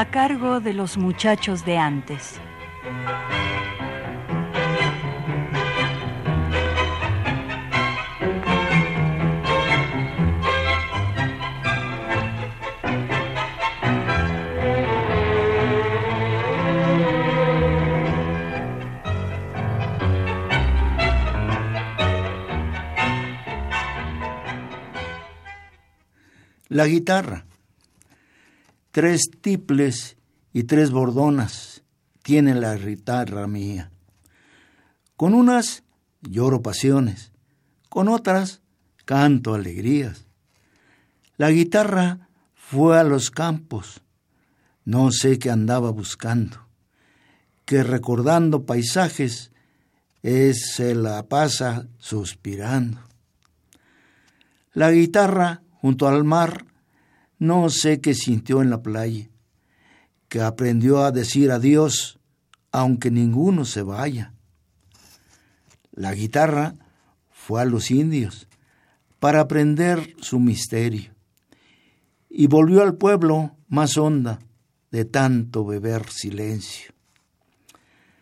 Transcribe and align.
A 0.00 0.06
cargo 0.06 0.60
de 0.60 0.72
los 0.72 0.96
muchachos 0.96 1.66
de 1.66 1.76
antes. 1.76 2.40
La 26.70 26.86
guitarra 26.86 27.44
Tres 28.92 29.30
tiples 29.40 30.16
y 30.52 30.64
tres 30.64 30.90
bordonas 30.90 31.84
tiene 32.22 32.54
la 32.54 32.76
guitarra 32.76 33.46
mía. 33.46 33.92
Con 35.16 35.34
unas 35.34 35.84
lloro 36.22 36.62
pasiones, 36.62 37.32
con 37.88 38.08
otras 38.08 38.62
canto 39.04 39.54
alegrías. 39.54 40.26
La 41.36 41.50
guitarra 41.50 42.28
fue 42.54 42.98
a 42.98 43.04
los 43.04 43.30
campos, 43.30 44.02
no 44.84 45.12
sé 45.12 45.38
qué 45.38 45.50
andaba 45.50 45.90
buscando, 45.90 46.66
que 47.64 47.82
recordando 47.82 48.66
paisajes 48.66 49.52
es 50.22 50.72
se 50.74 50.94
la 50.94 51.22
pasa 51.24 51.86
suspirando. 51.98 53.00
La 54.72 54.90
guitarra 54.90 55.62
junto 55.80 56.06
al 56.06 56.24
mar 56.24 56.66
no 57.40 57.70
sé 57.70 58.00
qué 58.00 58.14
sintió 58.14 58.62
en 58.62 58.70
la 58.70 58.82
playa, 58.82 59.28
que 60.28 60.42
aprendió 60.42 61.02
a 61.02 61.10
decir 61.10 61.50
adiós 61.50 62.20
aunque 62.70 63.10
ninguno 63.10 63.64
se 63.64 63.82
vaya. 63.82 64.34
La 65.90 66.14
guitarra 66.14 66.76
fue 67.30 67.62
a 67.62 67.64
los 67.64 67.90
indios 67.90 68.46
para 69.18 69.40
aprender 69.40 70.14
su 70.20 70.38
misterio 70.38 71.12
y 72.28 72.46
volvió 72.46 72.82
al 72.82 72.94
pueblo 72.94 73.56
más 73.68 73.96
honda 73.96 74.38
de 74.90 75.04
tanto 75.04 75.64
beber 75.64 76.08
silencio. 76.10 76.92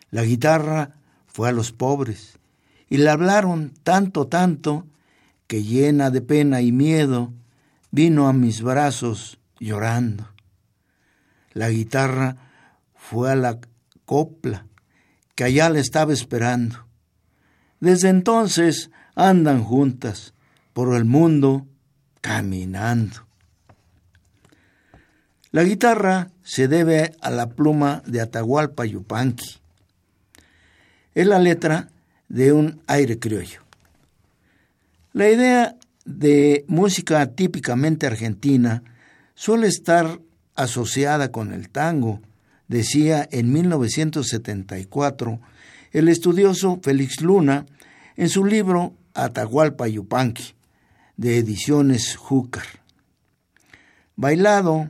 La 0.09 0.23
guitarra 0.23 0.95
fue 1.27 1.49
a 1.49 1.51
los 1.51 1.73
pobres 1.73 2.39
y 2.89 2.97
le 2.97 3.09
hablaron 3.09 3.73
tanto, 3.83 4.27
tanto, 4.27 4.87
que 5.45 5.63
llena 5.63 6.09
de 6.09 6.21
pena 6.21 6.61
y 6.61 6.71
miedo 6.71 7.33
vino 7.91 8.27
a 8.27 8.33
mis 8.33 8.61
brazos 8.61 9.39
llorando. 9.59 10.29
La 11.53 11.69
guitarra 11.69 12.37
fue 12.95 13.31
a 13.31 13.35
la 13.35 13.59
copla, 14.05 14.65
que 15.35 15.45
allá 15.45 15.69
le 15.69 15.79
estaba 15.79 16.13
esperando. 16.13 16.85
Desde 17.79 18.09
entonces 18.09 18.91
andan 19.15 19.63
juntas 19.63 20.33
por 20.73 20.95
el 20.95 21.05
mundo 21.05 21.67
caminando. 22.21 23.27
La 25.51 25.63
guitarra 25.63 26.29
se 26.43 26.67
debe 26.67 27.15
a 27.21 27.31
la 27.31 27.49
pluma 27.49 28.03
de 28.05 28.21
Atahualpa 28.21 28.85
Yupanqui. 28.85 29.59
Es 31.15 31.25
la 31.25 31.39
letra 31.39 31.89
de 32.27 32.53
un 32.53 32.81
aire 32.85 33.17
criollo. 33.17 33.61
La 35.13 35.27
idea 35.27 35.75
de 36.09 36.65
música 36.67 37.35
típicamente 37.35 38.07
argentina 38.07 38.83
suele 39.35 39.67
estar 39.67 40.19
asociada 40.55 41.31
con 41.31 41.53
el 41.53 41.69
tango, 41.69 42.19
decía 42.67 43.27
en 43.31 43.53
1974 43.53 45.39
el 45.91 46.09
estudioso 46.09 46.79
Félix 46.81 47.21
Luna 47.21 47.67
en 48.15 48.29
su 48.29 48.43
libro 48.43 48.95
Atahualpa 49.13 49.87
Yupanqui, 49.87 50.55
de 51.15 51.37
ediciones 51.37 52.15
Júcar. 52.15 52.65
Bailado, 54.15 54.89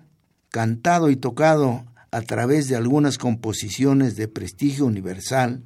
cantado 0.50 1.10
y 1.10 1.18
tocado 1.18 1.86
a 2.12 2.22
través 2.22 2.70
de 2.70 2.78
algunas 2.78 3.18
composiciones 3.18 4.16
de 4.16 4.30
prestigio 4.30 4.86
universal, 4.86 5.64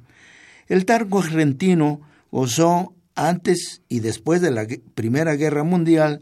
el 0.66 0.84
tango 0.84 1.20
argentino 1.20 2.00
gozó 2.32 2.92
antes 3.14 3.82
y 3.88 4.00
después 4.00 4.40
de 4.40 4.50
la 4.50 4.66
Primera 4.94 5.34
Guerra 5.34 5.64
Mundial, 5.64 6.20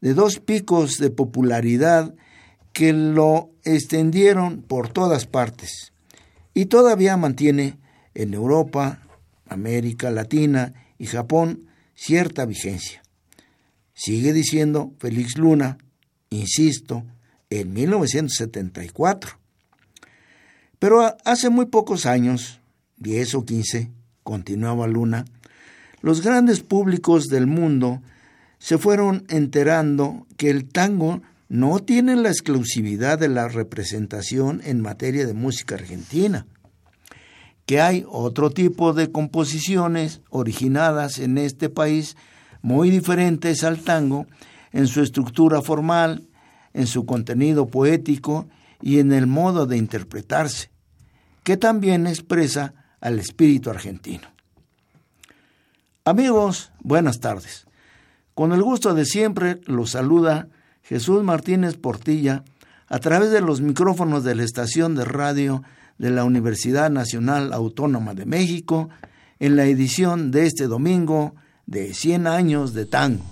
de 0.00 0.14
dos 0.14 0.40
picos 0.40 0.98
de 0.98 1.10
popularidad 1.10 2.14
que 2.72 2.92
lo 2.92 3.50
extendieron 3.62 4.62
por 4.62 4.88
todas 4.88 5.26
partes 5.26 5.92
y 6.54 6.66
todavía 6.66 7.16
mantiene 7.16 7.78
en 8.14 8.34
Europa, 8.34 9.00
América 9.46 10.10
Latina 10.10 10.72
y 10.98 11.06
Japón 11.06 11.68
cierta 11.94 12.46
vigencia. 12.46 13.02
Sigue 13.92 14.32
diciendo 14.32 14.92
Félix 14.98 15.36
Luna, 15.38 15.78
insisto, 16.30 17.04
en 17.50 17.72
1974. 17.72 19.38
Pero 20.78 21.16
hace 21.24 21.50
muy 21.50 21.66
pocos 21.66 22.06
años, 22.06 22.60
10 22.96 23.34
o 23.36 23.44
15, 23.44 23.90
continuaba 24.22 24.86
Luna, 24.86 25.24
los 26.04 26.20
grandes 26.20 26.60
públicos 26.60 27.28
del 27.28 27.46
mundo 27.46 28.02
se 28.58 28.76
fueron 28.76 29.24
enterando 29.30 30.26
que 30.36 30.50
el 30.50 30.68
tango 30.68 31.22
no 31.48 31.78
tiene 31.78 32.14
la 32.14 32.28
exclusividad 32.28 33.18
de 33.18 33.30
la 33.30 33.48
representación 33.48 34.60
en 34.66 34.82
materia 34.82 35.26
de 35.26 35.32
música 35.32 35.76
argentina, 35.76 36.46
que 37.64 37.80
hay 37.80 38.04
otro 38.06 38.50
tipo 38.50 38.92
de 38.92 39.10
composiciones 39.10 40.20
originadas 40.28 41.18
en 41.18 41.38
este 41.38 41.70
país 41.70 42.18
muy 42.60 42.90
diferentes 42.90 43.64
al 43.64 43.78
tango 43.78 44.26
en 44.72 44.88
su 44.88 45.00
estructura 45.00 45.62
formal, 45.62 46.28
en 46.74 46.86
su 46.86 47.06
contenido 47.06 47.68
poético 47.68 48.46
y 48.82 48.98
en 48.98 49.10
el 49.14 49.26
modo 49.26 49.64
de 49.64 49.78
interpretarse, 49.78 50.68
que 51.44 51.56
también 51.56 52.06
expresa 52.06 52.74
al 53.00 53.18
espíritu 53.18 53.70
argentino. 53.70 54.33
Amigos, 56.06 56.70
buenas 56.82 57.18
tardes. 57.18 57.66
Con 58.34 58.52
el 58.52 58.62
gusto 58.62 58.92
de 58.92 59.06
siempre 59.06 59.62
los 59.64 59.92
saluda 59.92 60.48
Jesús 60.82 61.22
Martínez 61.22 61.78
Portilla 61.78 62.44
a 62.88 62.98
través 62.98 63.30
de 63.30 63.40
los 63.40 63.62
micrófonos 63.62 64.22
de 64.22 64.34
la 64.34 64.42
estación 64.42 64.96
de 64.96 65.06
radio 65.06 65.62
de 65.96 66.10
la 66.10 66.24
Universidad 66.24 66.90
Nacional 66.90 67.54
Autónoma 67.54 68.12
de 68.12 68.26
México 68.26 68.90
en 69.38 69.56
la 69.56 69.64
edición 69.64 70.30
de 70.30 70.44
este 70.44 70.66
domingo 70.66 71.36
de 71.64 71.94
100 71.94 72.26
años 72.26 72.74
de 72.74 72.84
tango. 72.84 73.24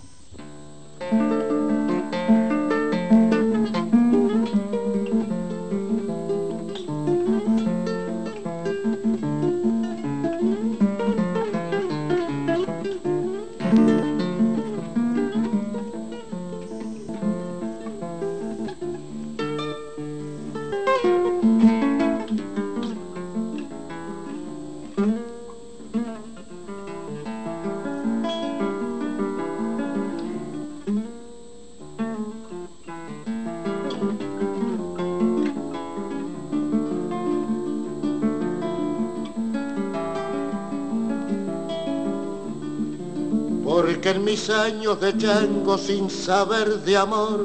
De 45.01 45.17
chango 45.17 45.79
sin 45.79 46.11
saber 46.11 46.81
de 46.81 46.97
amor 46.97 47.41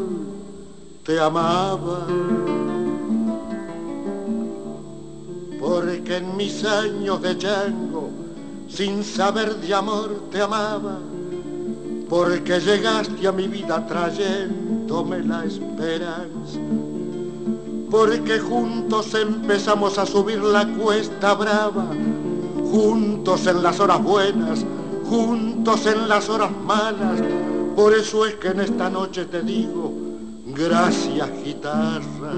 te 1.04 1.20
amaba. 1.20 2.06
Porque 5.60 6.18
en 6.18 6.36
mis 6.36 6.64
años 6.66 7.22
de 7.22 7.38
chango 7.38 8.10
sin 8.70 9.04
saber 9.04 9.56
de 9.56 9.74
amor 9.74 10.30
te 10.32 10.42
amaba. 10.42 11.00
Porque 12.10 12.60
llegaste 12.60 13.28
a 13.28 13.32
mi 13.32 13.48
vida 13.48 13.86
trayéndome 13.88 15.24
la 15.24 15.46
esperanza. 15.46 16.60
Porque 17.90 18.40
juntos 18.40 19.14
empezamos 19.14 19.98
a 19.98 20.06
subir 20.06 20.42
la 20.42 20.68
cuesta 20.68 21.34
brava, 21.34 21.88
juntos 22.70 23.48
en 23.48 23.64
las 23.64 23.80
horas 23.80 24.04
buenas, 24.04 24.66
juntos 25.10 25.86
en 25.86 26.08
las 26.10 26.30
horas 26.30 26.52
malas. 26.52 27.22
Por 27.76 27.94
eso 27.94 28.26
es 28.26 28.36
que 28.36 28.50
en 28.50 28.62
esta 28.62 28.90
noche 28.90 29.26
te 29.26 29.42
digo, 29.42 29.94
gracias 30.48 31.30
guitarra. 31.44 32.34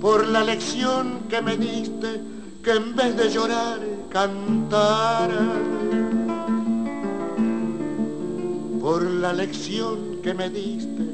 Por 0.00 0.28
la 0.28 0.44
lección 0.44 1.20
que 1.28 1.42
me 1.42 1.56
diste, 1.56 2.17
que 2.68 2.74
en 2.74 2.94
vez 2.94 3.16
de 3.16 3.30
llorar 3.30 3.80
cantara. 4.10 5.40
Por 8.78 9.02
la 9.04 9.32
lección 9.32 10.18
que 10.22 10.34
me 10.34 10.50
diste, 10.50 11.04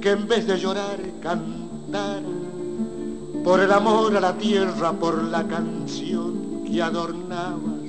que 0.00 0.12
en 0.12 0.26
vez 0.26 0.46
de 0.46 0.58
llorar 0.58 0.98
cantara. 1.20 2.22
Por 3.44 3.60
el 3.60 3.70
amor 3.70 4.16
a 4.16 4.20
la 4.20 4.38
tierra, 4.38 4.92
por 4.92 5.24
la 5.24 5.46
canción 5.46 6.64
que 6.64 6.80
adornabas. 6.80 7.84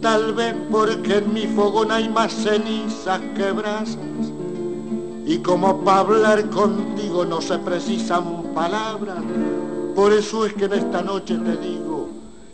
Tal 0.00 0.32
vez 0.32 0.54
porque 0.70 1.18
en 1.18 1.34
mi 1.34 1.46
fogón 1.46 1.92
hay 1.92 2.08
más 2.08 2.32
cenizas 2.32 3.20
que 3.36 3.52
brasas. 3.52 3.98
Y 5.26 5.36
como 5.40 5.84
para 5.84 6.00
hablar 6.00 6.48
contigo 6.48 7.26
no 7.26 7.42
se 7.42 7.58
precisan 7.58 8.44
palabras, 8.54 9.22
por 9.94 10.12
eso 10.12 10.46
es 10.46 10.54
que 10.54 10.64
en 10.64 10.72
esta 10.72 11.02
noche 11.02 11.36
te 11.36 11.56
digo, 11.56 12.08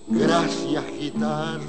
gracias 0.08 0.85
guitarra. 0.99 1.61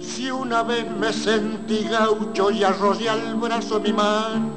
Si 0.00 0.30
una 0.30 0.62
vez 0.62 0.90
me 0.90 1.12
sentí 1.12 1.84
gaucho 1.84 2.50
y 2.50 2.62
arrollé 2.62 3.08
al 3.08 3.34
brazo 3.34 3.80
mi 3.80 3.92
manta, 3.92 4.53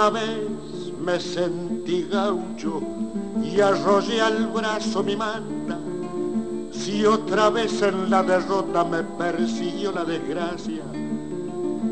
una 0.00 0.08
vez 0.08 0.48
me 0.98 1.20
sentí 1.20 2.08
gaucho 2.10 2.80
y 3.44 3.60
arrollé 3.60 4.22
al 4.22 4.46
brazo 4.46 5.02
mi 5.02 5.14
manta, 5.14 5.78
si 6.72 7.04
otra 7.04 7.50
vez 7.50 7.82
en 7.82 8.08
la 8.08 8.22
derrota 8.22 8.82
me 8.82 9.02
persiguió 9.02 9.92
la 9.92 10.04
desgracia, 10.04 10.84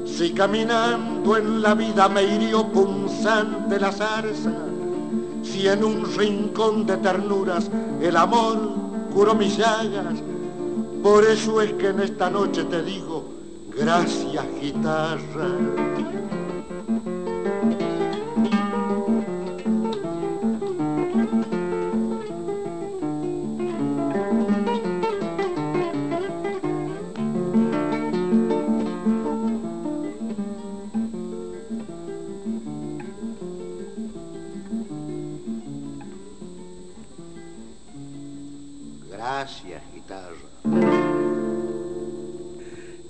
si 0.06 0.32
caminando 0.32 1.37
en 1.37 1.60
la 1.60 1.75
vida 1.75 2.08
me 2.08 2.22
hirió 2.22 2.66
punzante 2.69 3.78
la 3.78 3.93
zarza, 3.93 4.55
si 5.43 5.69
en 5.69 5.84
un 5.84 6.10
rincón 6.16 6.87
de 6.87 6.96
ternuras 6.96 7.70
el 8.00 8.16
amor 8.16 8.70
curó 9.12 9.34
mis 9.34 9.58
llagas, 9.58 10.14
por 11.02 11.25
eso 11.25 11.60
es 11.60 11.75
que 11.75 11.88
en 11.88 12.00
esta 12.00 12.31
noche 12.31 12.64
te 12.64 12.82
digo, 12.82 13.22
gracias 13.76 14.46
guitarra. 14.62 15.88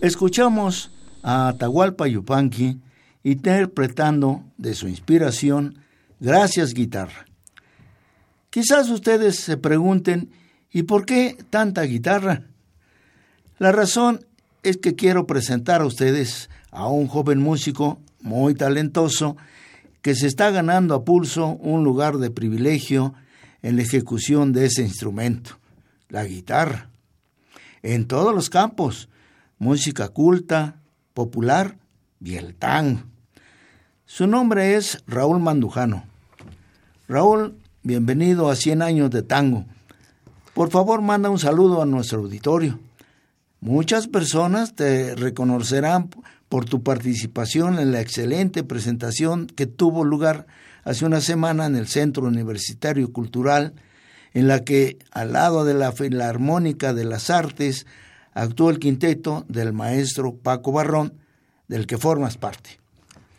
Escuchamos 0.08 0.90
a 1.22 1.48
Atahualpa 1.48 2.06
Yupanqui 2.08 2.80
interpretando 3.24 4.42
de 4.56 4.74
su 4.74 4.88
inspiración 4.88 5.78
Gracias 6.18 6.74
guitarra. 6.74 7.27
Quizás 8.50 8.88
ustedes 8.88 9.36
se 9.36 9.56
pregunten, 9.56 10.30
¿y 10.72 10.84
por 10.84 11.04
qué 11.04 11.36
tanta 11.50 11.82
guitarra? 11.82 12.44
La 13.58 13.72
razón 13.72 14.24
es 14.62 14.78
que 14.78 14.94
quiero 14.94 15.26
presentar 15.26 15.82
a 15.82 15.86
ustedes 15.86 16.48
a 16.70 16.88
un 16.88 17.08
joven 17.08 17.40
músico 17.40 17.98
muy 18.20 18.54
talentoso 18.54 19.36
que 20.02 20.14
se 20.14 20.26
está 20.26 20.50
ganando 20.50 20.94
a 20.94 21.04
pulso 21.04 21.48
un 21.60 21.84
lugar 21.84 22.18
de 22.18 22.30
privilegio 22.30 23.14
en 23.62 23.76
la 23.76 23.82
ejecución 23.82 24.52
de 24.52 24.66
ese 24.66 24.82
instrumento, 24.82 25.58
la 26.08 26.24
guitarra, 26.24 26.88
en 27.82 28.06
todos 28.06 28.34
los 28.34 28.48
campos, 28.48 29.08
música 29.58 30.08
culta, 30.08 30.76
popular 31.14 31.76
y 32.20 32.36
el 32.36 32.54
tango. 32.54 33.02
Su 34.06 34.26
nombre 34.26 34.76
es 34.76 35.02
Raúl 35.06 35.40
Mandujano. 35.40 36.04
Raúl, 37.08 37.56
bienvenido 37.82 38.50
a 38.50 38.56
100 38.56 38.82
años 38.82 39.10
de 39.10 39.22
tango. 39.22 39.64
Por 40.54 40.70
favor, 40.70 41.00
manda 41.02 41.30
un 41.30 41.38
saludo 41.38 41.82
a 41.82 41.86
nuestro 41.86 42.20
auditorio. 42.20 42.78
Muchas 43.60 44.08
personas 44.08 44.74
te 44.74 45.14
reconocerán 45.14 46.10
por 46.48 46.64
tu 46.64 46.82
participación 46.82 47.78
en 47.78 47.92
la 47.92 48.00
excelente 48.00 48.64
presentación 48.64 49.46
que 49.46 49.66
tuvo 49.66 50.04
lugar 50.04 50.46
hace 50.84 51.04
una 51.04 51.20
semana 51.20 51.66
en 51.66 51.76
el 51.76 51.86
Centro 51.86 52.24
Universitario 52.24 53.12
Cultural, 53.12 53.74
en 54.32 54.48
la 54.48 54.64
que, 54.64 54.98
al 55.10 55.32
lado 55.32 55.64
de 55.64 55.74
la 55.74 55.92
Filarmónica 55.92 56.94
de 56.94 57.04
las 57.04 57.30
Artes, 57.30 57.86
actuó 58.32 58.70
el 58.70 58.78
quinteto 58.78 59.44
del 59.48 59.72
maestro 59.72 60.34
Paco 60.34 60.72
Barrón, 60.72 61.14
del 61.66 61.86
que 61.86 61.98
formas 61.98 62.38
parte. 62.38 62.78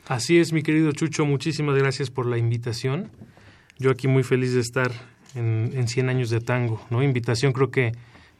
Así 0.08 0.40
es, 0.40 0.54
mi 0.54 0.64
querido 0.64 0.92
Chucho, 0.92 1.26
muchísimas 1.26 1.76
gracias 1.76 2.10
por 2.10 2.26
la 2.26 2.38
invitación. 2.38 3.10
Yo 3.80 3.92
aquí 3.92 4.08
muy 4.08 4.24
feliz 4.24 4.54
de 4.54 4.62
estar 4.62 4.92
en, 5.36 5.72
en 5.74 5.88
100 5.88 6.10
años 6.10 6.30
de 6.30 6.42
tango, 6.42 6.86
¿no? 6.90 7.02
Invitación 7.02 7.54
creo 7.54 7.72
que 7.72 7.94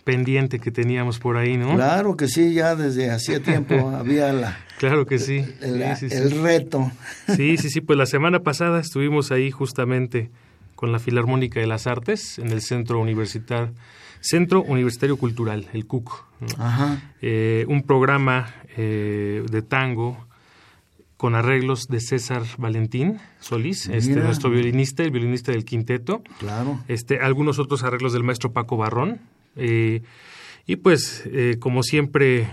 pendiente 0.04 0.60
que 0.60 0.72
teníamos 0.72 1.20
por 1.20 1.38
ahí, 1.38 1.58
¿no? 1.58 1.76
Claro 1.76 2.18
que 2.18 2.28
sí, 2.28 2.54
ya 2.54 2.76
desde 2.76 3.12
hacía 3.12 3.42
tiempo 3.42 3.90
había 3.96 4.34
la... 4.34 4.58
Claro 4.80 5.06
que 5.06 5.20
sí. 5.20 5.46
El, 5.62 5.84
sí, 5.98 6.10
sí, 6.10 6.16
el 6.16 6.30
sí. 6.30 6.38
reto. 6.40 6.92
Sí, 7.36 7.58
sí, 7.58 7.70
sí, 7.70 7.82
pues 7.82 7.98
la 7.98 8.06
semana 8.06 8.40
pasada 8.40 8.80
estuvimos 8.80 9.32
ahí 9.32 9.52
justamente 9.52 10.32
con 10.76 10.92
la 10.92 11.00
Filarmónica 11.00 11.60
de 11.60 11.68
las 11.68 11.86
Artes 11.86 12.40
en 12.40 12.48
el 12.48 12.62
Centro 12.62 13.00
Universitario, 13.00 13.74
Centro 14.22 14.64
Universitario 14.64 15.18
Cultural, 15.18 15.68
el 15.74 15.86
CUC. 15.86 16.26
¿no? 16.40 16.48
Ajá. 16.58 17.12
Eh, 17.22 17.66
un 17.68 17.84
programa 17.84 18.56
eh, 18.78 19.44
de 19.52 19.62
tango 19.62 20.26
con 21.20 21.36
arreglos 21.36 21.90
de 21.90 22.00
César 22.00 22.44
Valentín 22.58 23.20
Solís, 23.42 23.90
este, 23.90 24.16
nuestro 24.16 24.50
violinista, 24.50 25.04
el 25.04 25.12
violinista 25.12 25.52
del 25.52 25.66
quinteto. 25.66 26.24
Claro. 26.40 26.80
Este, 26.88 27.20
algunos 27.20 27.60
otros 27.60 27.84
arreglos 27.84 28.14
del 28.14 28.24
maestro 28.24 28.54
Paco 28.54 28.78
Barrón. 28.78 29.20
eh, 29.58 30.02
y 30.66 30.78
pues, 30.78 31.24
eh, 31.26 31.58
como 31.60 31.84
siempre, 31.84 32.48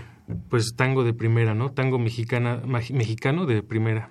pues 0.49 0.73
tango 0.75 1.05
de 1.05 1.13
primera, 1.13 1.53
¿no? 1.53 1.71
Tango 1.71 1.97
mexicana, 1.97 2.61
mexicano 2.65 3.45
de 3.45 3.63
primera. 3.63 4.09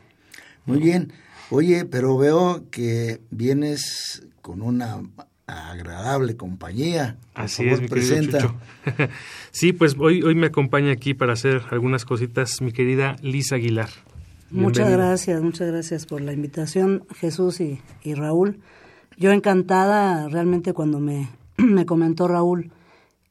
Muy 0.64 0.78
bien. 0.78 1.12
Oye, 1.50 1.84
pero 1.84 2.16
veo 2.16 2.64
que 2.70 3.20
vienes 3.30 4.26
con 4.40 4.62
una 4.62 5.02
agradable 5.46 6.38
compañía. 6.38 7.18
Por 7.34 7.44
Así 7.44 7.62
favor, 7.62 7.72
es, 7.74 7.80
mi 7.82 7.88
querido 7.88 8.08
presenta. 8.08 8.38
Chucho. 8.40 9.10
sí, 9.50 9.74
pues 9.74 9.96
hoy, 9.98 10.22
hoy 10.22 10.34
me 10.34 10.46
acompaña 10.46 10.92
aquí 10.92 11.12
para 11.12 11.34
hacer 11.34 11.60
algunas 11.70 12.06
cositas 12.06 12.62
mi 12.62 12.72
querida 12.72 13.16
Lisa 13.20 13.56
Aguilar. 13.56 13.90
Muchas 14.50 14.90
gracias, 14.90 15.42
muchas 15.42 15.68
gracias 15.68 16.06
por 16.06 16.20
la 16.20 16.32
invitación, 16.32 17.04
Jesús 17.16 17.60
y, 17.60 17.80
y 18.02 18.14
Raúl. 18.14 18.60
yo 19.18 19.32
encantada 19.32 20.28
realmente 20.28 20.72
cuando 20.72 21.00
me, 21.00 21.28
me 21.56 21.84
comentó 21.86 22.28
Raúl 22.28 22.70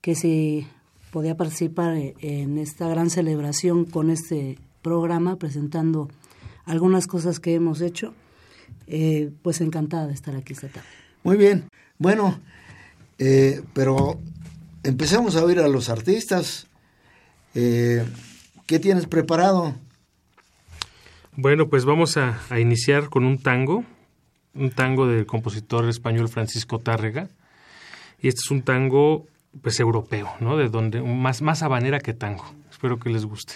que 0.01 0.15
si 0.15 0.67
podía 1.11 1.37
participar 1.37 1.95
en 1.95 2.57
esta 2.57 2.89
gran 2.89 3.09
celebración 3.09 3.85
con 3.85 4.09
este 4.09 4.59
programa 4.81 5.37
presentando 5.37 6.09
algunas 6.65 7.07
cosas 7.07 7.39
que 7.39 7.55
hemos 7.55 7.81
hecho, 7.81 8.13
eh, 8.87 9.31
pues 9.41 9.61
encantada 9.61 10.07
de 10.07 10.13
estar 10.13 10.35
aquí 10.35 10.53
esta 10.53 10.67
tarde. 10.67 10.87
Muy 11.23 11.37
bien, 11.37 11.69
bueno, 11.97 12.39
eh, 13.17 13.63
pero 13.73 14.19
empecemos 14.83 15.35
a 15.35 15.43
oír 15.43 15.59
a 15.59 15.67
los 15.67 15.89
artistas. 15.89 16.67
Eh, 17.53 18.05
¿Qué 18.67 18.77
tienes 18.79 19.07
preparado? 19.07 19.73
Bueno, 21.37 21.67
pues 21.67 21.83
vamos 21.83 22.15
a, 22.15 22.39
a, 22.49 22.59
iniciar 22.61 23.09
con 23.09 23.25
un 23.25 23.37
tango, 23.37 23.83
un 24.53 24.71
tango 24.71 25.05
del 25.05 25.25
compositor 25.25 25.89
español 25.89 26.29
Francisco 26.29 26.79
Tárrega. 26.79 27.27
Y 28.21 28.29
este 28.29 28.39
es 28.45 28.51
un 28.51 28.61
tango 28.61 29.27
pues 29.61 29.79
europeo, 29.81 30.29
¿no? 30.39 30.55
De 30.55 30.69
donde 30.69 31.01
más 31.01 31.41
más 31.41 31.61
habanera 31.61 31.99
que 31.99 32.13
tango. 32.13 32.45
Espero 32.71 32.99
que 32.99 33.09
les 33.09 33.25
guste. 33.25 33.55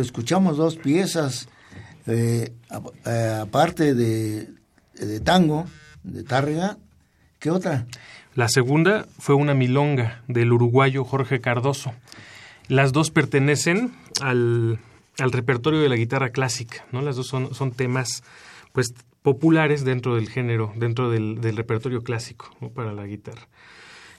Escuchamos 0.00 0.56
dos 0.56 0.76
piezas, 0.76 1.48
eh, 2.06 2.52
aparte 3.42 3.94
de, 3.94 4.48
de 4.94 5.20
tango, 5.20 5.66
de 6.02 6.22
Tárrega, 6.22 6.78
¿qué 7.38 7.50
otra? 7.50 7.86
La 8.34 8.48
segunda 8.48 9.06
fue 9.18 9.34
una 9.34 9.54
milonga 9.54 10.22
del 10.28 10.52
uruguayo 10.52 11.04
Jorge 11.04 11.40
Cardoso. 11.40 11.92
Las 12.68 12.92
dos 12.92 13.10
pertenecen 13.10 13.92
al, 14.20 14.78
al 15.18 15.32
repertorio 15.32 15.80
de 15.80 15.88
la 15.88 15.96
guitarra 15.96 16.30
clásica, 16.30 16.84
¿no? 16.92 17.02
Las 17.02 17.16
dos 17.16 17.26
son, 17.26 17.54
son 17.54 17.72
temas 17.72 18.22
pues 18.72 18.94
populares 19.22 19.84
dentro 19.84 20.14
del 20.14 20.28
género, 20.28 20.72
dentro 20.76 21.10
del, 21.10 21.42
repertorio 21.56 22.02
clásico 22.02 22.50
para 22.74 22.92
la 22.92 23.06
guitarra. 23.06 23.48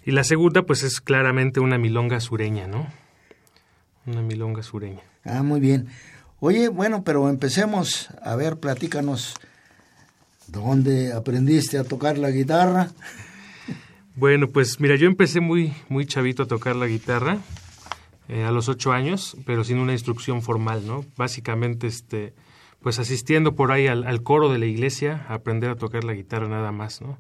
Y 0.06 0.12
la 0.12 0.24
segunda 0.24 0.64
pues 0.64 0.84
es 0.84 1.02
claramente 1.02 1.60
una 1.60 1.78
milonga 1.78 2.20
sureña, 2.20 2.68
¿no? 2.68 2.88
Una 4.06 4.22
milonga 4.22 4.64
sureña. 4.64 5.04
Ah, 5.24 5.44
muy 5.44 5.60
bien. 5.60 5.88
Oye, 6.40 6.70
bueno, 6.70 7.04
pero 7.04 7.30
empecemos. 7.30 8.10
A 8.24 8.36
ver, 8.36 8.58
platícanos. 8.58 9.36
¿Dónde 10.48 11.14
aprendiste 11.14 11.78
a 11.78 11.84
tocar 11.84 12.18
la 12.18 12.32
guitarra? 12.32 12.90
Bueno, 14.16 14.50
pues 14.50 14.80
mira, 14.80 14.96
yo 14.96 15.08
empecé 15.08 15.40
muy, 15.40 15.74
muy 15.88 16.06
chavito 16.06 16.44
a 16.44 16.48
tocar 16.48 16.76
la 16.76 16.88
guitarra, 16.88 17.38
eh, 18.28 18.44
a 18.44 18.52
los 18.52 18.68
ocho 18.68 18.92
años, 18.92 19.38
pero 19.46 19.64
sin 19.64 19.78
una 19.78 19.94
instrucción 19.94 20.42
formal, 20.42 20.86
¿no? 20.86 21.06
Básicamente, 21.16 21.88
este, 21.88 22.34
pues 22.82 23.00
asistiendo 23.00 23.56
por 23.56 23.72
ahí 23.72 23.88
al, 23.88 24.04
al, 24.04 24.22
coro 24.24 24.52
de 24.52 24.58
la 24.60 24.66
iglesia 24.66 25.26
a 25.30 25.36
aprender 25.36 25.70
a 25.70 25.76
tocar 25.76 26.04
la 26.04 26.14
guitarra 26.14 26.50
nada 26.50 26.74
más, 26.74 27.02
¿no? 27.02 27.18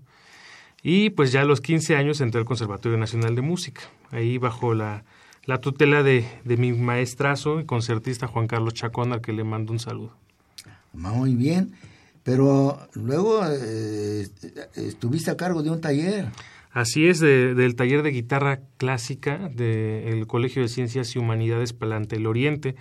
Y 0.83 1.11
pues 1.11 1.31
ya 1.31 1.41
a 1.41 1.45
los 1.45 1.61
15 1.61 1.95
años 1.95 2.19
entré 2.19 2.39
al 2.39 2.45
Conservatorio 2.45 2.97
Nacional 2.97 3.35
de 3.35 3.41
Música, 3.41 3.81
ahí 4.09 4.37
bajo 4.37 4.73
la, 4.73 5.05
la 5.45 5.59
tutela 5.59 6.03
de, 6.03 6.25
de, 6.43 6.57
mi 6.57 6.73
maestrazo 6.73 7.59
y 7.59 7.65
concertista 7.65 8.27
Juan 8.27 8.47
Carlos 8.47 8.73
Chacón, 8.73 9.11
al 9.11 9.21
que 9.21 9.33
le 9.33 9.43
mando 9.43 9.71
un 9.73 9.79
saludo. 9.79 10.13
Muy 10.93 11.35
bien, 11.35 11.73
pero 12.23 12.79
luego 12.93 13.41
eh, 13.45 14.27
estuviste 14.75 15.31
a 15.31 15.37
cargo 15.37 15.63
de 15.63 15.71
un 15.71 15.81
taller. 15.81 16.27
Así 16.71 17.07
es, 17.07 17.19
de, 17.19 17.53
del 17.53 17.75
taller 17.75 18.01
de 18.01 18.11
guitarra 18.11 18.61
clásica 18.77 19.49
del 19.49 20.25
Colegio 20.27 20.61
de 20.61 20.69
Ciencias 20.69 21.15
y 21.15 21.19
Humanidades 21.19 21.73
Palante 21.73 22.15
el 22.15 22.27
Oriente. 22.27 22.75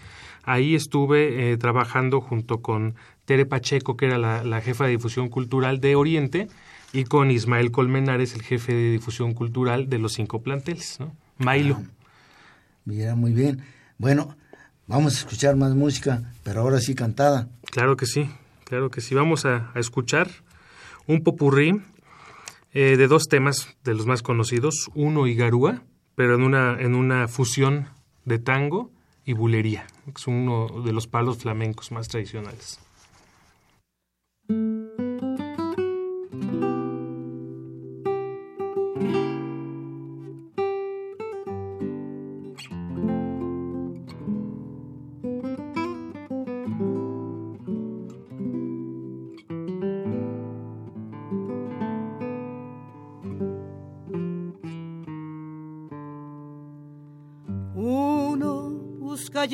Ahí 0.45 0.75
estuve 0.75 1.53
eh, 1.53 1.57
trabajando 1.57 2.21
junto 2.21 2.63
con 2.63 2.95
Tere 3.25 3.47
Pacheco, 3.47 3.97
que 3.97 4.07
era 4.07 4.19
la, 4.19 4.45
la, 4.45 4.61
jefa 4.61 4.85
de 4.85 4.93
difusión 4.93 5.29
cultural 5.29 5.81
de 5.81 5.97
Oriente, 5.97 6.49
y 6.93 7.05
con 7.05 7.31
Ismael 7.31 7.73
Colmenares, 7.73 8.35
el 8.35 8.43
jefe 8.43 8.75
de 8.75 8.93
difusión 8.93 9.35
cultural 9.35 9.89
de 9.89 9.99
los 9.99 10.13
cinco 10.13 10.43
planteles, 10.43 10.99
¿no? 11.01 11.13
Mailo. 11.39 11.81
Ah, 11.81 12.00
mira, 12.85 13.15
muy 13.15 13.33
bien. 13.33 13.63
Bueno, 13.99 14.37
vamos 14.87 15.15
a 15.15 15.19
escuchar 15.19 15.57
más 15.57 15.75
música, 15.75 16.33
pero 16.43 16.61
ahora 16.63 16.81
sí 16.81 16.95
cantada. 16.95 17.49
Claro 17.71 17.97
que 17.97 18.07
sí, 18.07 18.29
claro 18.65 18.91
que 18.91 19.01
sí. 19.01 19.15
Vamos 19.15 19.45
a, 19.45 19.71
a 19.75 19.81
escuchar 19.81 20.29
un 21.07 21.23
popurrí 21.23 21.83
eh, 22.73 22.97
de 22.97 23.09
dos 23.09 23.27
temas 23.29 23.77
de 23.83 23.95
los 23.95 24.07
más 24.07 24.23
conocidos, 24.23 24.91
uno 24.95 25.27
y 25.27 25.35
Garúa, 25.35 25.83
pero 26.15 26.37
en 26.37 26.43
una, 26.43 26.81
en 26.81 26.95
una 26.95 27.27
fusión 27.27 27.89
de 28.25 28.39
tango 28.39 28.93
y 29.25 29.33
bulería, 29.33 29.87
que 30.05 30.13
es 30.17 30.27
uno 30.29 30.83
de 30.85 30.93
los 30.93 31.09
palos 31.09 31.39
flamencos 31.39 31.91
más 31.91 32.07
tradicionales. 32.07 32.79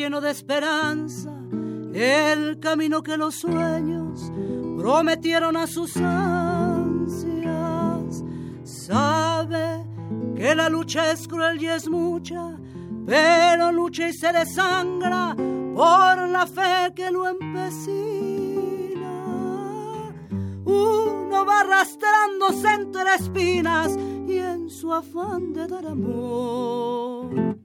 Lleno 0.06 0.20
de 0.20 0.30
esperanza 0.30 1.32
el 1.92 2.60
camino 2.60 3.02
que 3.02 3.16
los 3.16 3.34
sueños 3.34 4.30
prometieron 4.78 5.56
a 5.56 5.66
sus 5.66 5.96
ansias. 5.96 7.42
Sabe 8.62 9.84
que 10.36 10.54
la 10.54 10.68
lucha 10.68 11.10
es 11.10 11.26
cruel 11.26 11.60
y 11.60 11.66
es 11.66 11.88
mucha, 11.88 12.56
pero 13.04 13.72
lucha 13.72 14.08
y 14.08 14.12
se 14.12 14.32
desangra 14.32 15.34
por 15.34 16.28
la 16.28 16.46
fe 16.46 16.94
que 16.94 17.10
lo 17.10 17.26
empecina. 17.26 17.74
Uno 20.64 21.44
va 21.44 21.62
arrastrándose 21.62 22.68
entre 22.74 23.12
espinas 23.12 23.98
y 24.28 24.38
en 24.38 24.70
su 24.70 24.94
afán 24.94 25.52
de 25.52 25.66
dar 25.66 25.84
amor. 25.84 27.56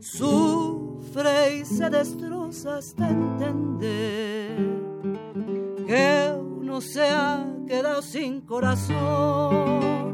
Su 0.00 0.71
y 1.14 1.64
se 1.66 1.90
destroza 1.90 2.76
hasta 2.76 3.10
entender 3.10 4.56
que 5.86 6.32
uno 6.40 6.80
se 6.80 7.02
ha 7.02 7.44
quedado 7.66 8.00
sin 8.00 8.40
corazón. 8.40 10.12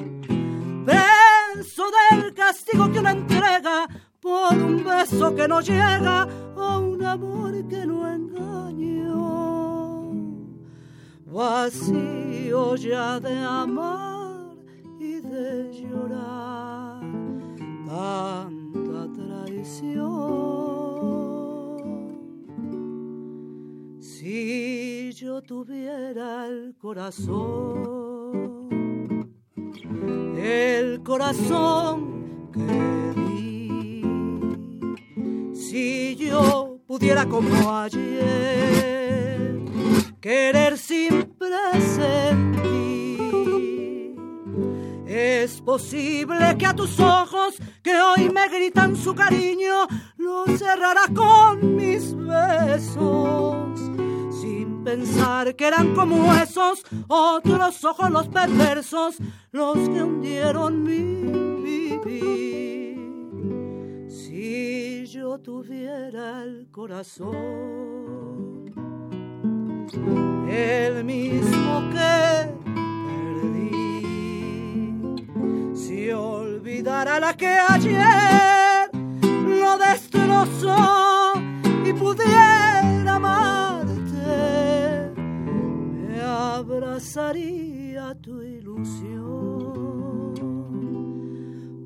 Preso 0.84 1.84
del 2.10 2.34
castigo 2.34 2.90
que 2.90 2.98
uno 2.98 3.10
entrega 3.10 3.86
por 4.20 4.54
un 4.54 4.82
beso 4.82 5.32
que 5.36 5.46
no 5.46 5.60
llega 5.60 6.26
o 6.56 6.80
un 6.80 7.04
amor 7.04 7.68
que 7.68 7.86
no 7.86 8.12
engañó. 8.12 9.20
Vacío 11.26 12.74
ya 12.74 13.20
de 13.20 13.38
amar 13.38 14.56
y 14.98 15.20
de 15.20 15.70
llorar 15.72 17.02
tanta 17.86 19.12
traición. 19.14 20.77
Si 24.30 25.10
yo 25.14 25.40
tuviera 25.40 26.46
el 26.48 26.76
corazón, 26.76 28.28
el 30.36 31.02
corazón 31.02 32.50
que 32.52 33.14
di, 33.16 34.02
si 35.54 36.14
yo 36.16 36.78
pudiera 36.86 37.24
como 37.24 37.74
ayer 37.74 39.64
querer 40.20 40.76
sin 40.76 41.34
presentir, 41.38 42.68
es 45.06 45.62
posible 45.62 46.54
que 46.58 46.66
a 46.66 46.74
tus 46.74 47.00
ojos 47.00 47.54
que 47.82 47.98
hoy 47.98 48.28
me 48.28 48.46
gritan 48.50 48.94
su 48.94 49.14
cariño, 49.14 49.86
lo 50.18 50.44
cerrara 50.58 51.04
con 51.14 51.76
mis 51.76 52.14
besos 52.14 53.88
pensar 54.84 55.54
que 55.56 55.66
eran 55.66 55.94
como 55.94 56.32
esos 56.34 56.82
otros 57.08 57.84
ojos 57.84 58.10
los 58.10 58.28
perversos 58.28 59.16
los 59.52 59.76
que 59.88 60.02
hundieron 60.02 60.82
mi 60.82 61.58
vivir. 61.62 62.98
Si 64.08 65.06
yo 65.06 65.38
tuviera 65.38 66.42
el 66.42 66.68
corazón, 66.70 67.36
el 70.48 71.04
mismo 71.04 71.90
que 71.90 72.48
perdí, 73.14 74.02
si 75.74 76.10
olvidara 76.10 77.20
la 77.20 77.36
que 77.36 77.58
ayer 77.68 78.90
lo 79.60 79.78
destrozó 79.78 81.32
y 81.84 81.92
pudiera 81.92 83.14
amar 83.14 83.67
abrazaría 86.70 88.14
tu 88.20 88.42
ilusión 88.42 90.34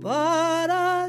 para 0.03 1.09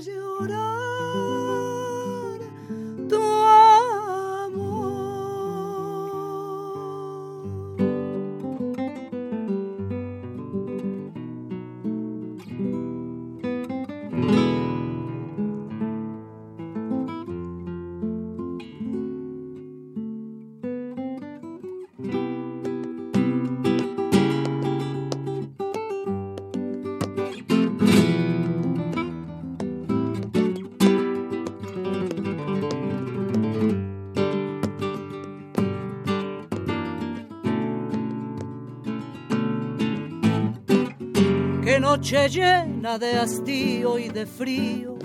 noche 42.04 42.28
llena 42.28 43.00
de 43.00 43.18
hastío 43.18 43.98
y 43.98 44.10
de 44.10 44.26
frío. 44.26 44.98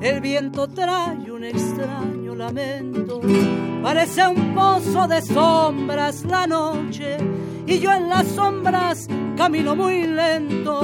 El 0.00 0.22
viento 0.22 0.66
trae 0.66 1.30
un 1.30 1.44
extraño 1.44 2.34
lamento. 2.34 3.20
Parece 3.82 4.26
un 4.26 4.54
pozo 4.54 5.06
de 5.06 5.20
sombras 5.20 6.24
la 6.24 6.46
noche. 6.46 7.18
Y 7.66 7.78
yo 7.78 7.92
en 7.92 8.08
las 8.08 8.26
sombras 8.28 9.06
camino 9.36 9.76
muy 9.76 10.06
lento. 10.06 10.80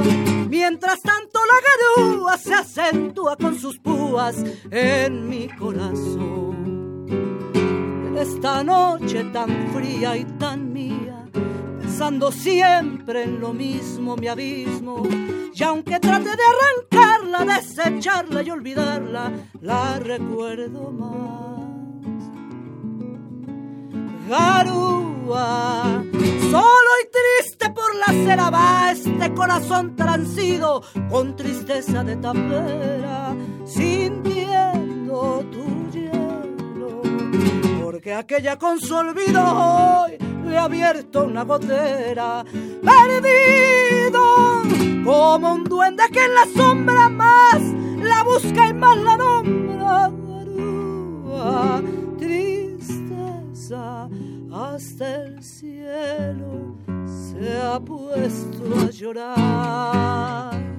Mientras 0.51 1.01
tanto 1.01 1.41
la 1.47 2.05
garúa 2.05 2.37
se 2.37 2.53
acentúa 2.53 3.37
con 3.37 3.59
sus 3.59 3.79
púas 3.79 4.45
en 4.71 5.27
mi 5.27 5.49
corazón. 5.49 7.07
En 8.09 8.19
esta 8.19 8.63
noche 8.63 9.25
tan 9.33 9.73
fría 9.73 10.19
y 10.19 10.25
tan 10.39 10.62
pensando 11.93 12.33
siempre 12.33 13.25
en 13.25 13.39
lo 13.39 13.53
mismo 13.53 14.17
mi 14.17 14.27
abismo. 14.27 15.03
Y 15.55 15.63
aunque 15.63 16.01
trate 16.01 16.31
de 16.31 16.43
arrancarla, 16.43 17.55
desecharla 17.55 18.43
y 18.43 18.51
olvidarla, 18.51 19.31
la 19.61 19.99
recuerdo 19.99 20.91
más. 20.91 21.61
Garúa, 24.27 26.03
solo 26.51 26.93
y 27.03 27.09
triste 27.11 27.69
por 27.69 27.95
la 27.97 28.07
cera 28.07 28.49
va 28.49 28.93
este 28.93 29.35
corazón 29.35 29.95
transido 29.95 30.83
con 31.11 31.37
tristeza 31.37 32.03
de 32.03 32.17
tapera, 32.17 33.37
sintiendo 33.67 35.45
tu 35.53 35.72
porque 38.03 38.15
aquella 38.15 38.59
con 38.59 38.81
su 38.81 38.97
olvido 38.97 39.41
hoy 39.45 40.19
le 40.49 40.59
ha 40.59 40.65
abierto 40.65 41.23
una 41.23 41.45
gotera, 41.45 42.45
perdido 42.83 44.21
como 45.05 45.55
un 45.55 45.63
duende 45.63 46.03
que 46.11 46.25
en 46.25 46.35
la 46.35 46.47
sombra 46.53 47.09
más 47.09 47.63
la 48.03 48.25
busca 48.25 48.67
y 48.67 48.75
más 48.75 48.99
la 48.99 49.17
nombra. 49.17 50.11
Tristeza 52.19 54.09
hasta 54.53 55.23
el 55.23 55.41
cielo 55.41 56.75
se 57.07 57.57
ha 57.57 57.79
puesto 57.79 58.81
a 58.81 58.91
llorar. 58.91 60.72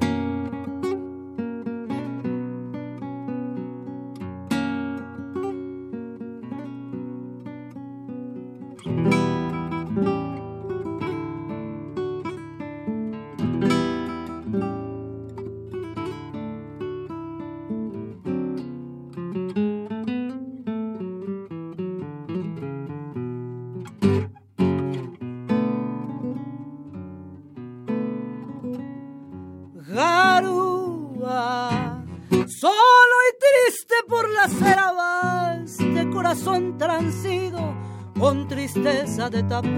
De 39.34 39.42
tapera, 39.42 39.73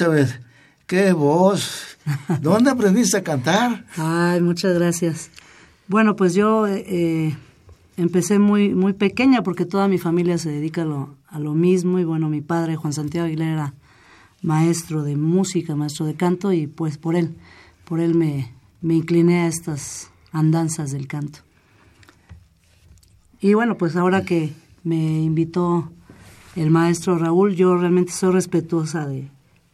Elizabeth, 0.00 0.40
qué 0.86 1.12
voz. 1.12 1.98
¿Dónde 2.40 2.70
aprendiste 2.70 3.18
a 3.18 3.22
cantar? 3.22 3.84
Ay, 3.96 4.40
muchas 4.40 4.74
gracias. 4.74 5.30
Bueno, 5.88 6.16
pues 6.16 6.32
yo 6.32 6.66
eh, 6.66 7.36
empecé 7.98 8.38
muy, 8.38 8.74
muy 8.74 8.94
pequeña 8.94 9.42
porque 9.42 9.66
toda 9.66 9.88
mi 9.88 9.98
familia 9.98 10.38
se 10.38 10.50
dedica 10.50 10.82
a 10.82 10.86
lo, 10.86 11.16
a 11.28 11.38
lo 11.38 11.52
mismo 11.52 11.98
y 11.98 12.04
bueno, 12.04 12.30
mi 12.30 12.40
padre 12.40 12.76
Juan 12.76 12.94
Santiago 12.94 13.26
Aguilera 13.26 13.52
era 13.52 13.74
maestro 14.40 15.02
de 15.02 15.16
música, 15.16 15.76
maestro 15.76 16.06
de 16.06 16.14
canto 16.14 16.50
y 16.54 16.66
pues 16.66 16.96
por 16.96 17.14
él, 17.14 17.36
por 17.84 18.00
él 18.00 18.14
me, 18.14 18.54
me 18.80 18.94
incliné 18.94 19.42
a 19.42 19.48
estas 19.48 20.10
andanzas 20.32 20.92
del 20.92 21.08
canto. 21.08 21.40
Y 23.42 23.52
bueno, 23.52 23.76
pues 23.76 23.96
ahora 23.96 24.24
que 24.24 24.54
me 24.82 25.20
invitó 25.20 25.92
el 26.56 26.70
maestro 26.70 27.18
Raúl, 27.18 27.54
yo 27.54 27.76
realmente 27.76 28.12
soy 28.12 28.32
respetuosa 28.32 29.06
de, 29.06 29.28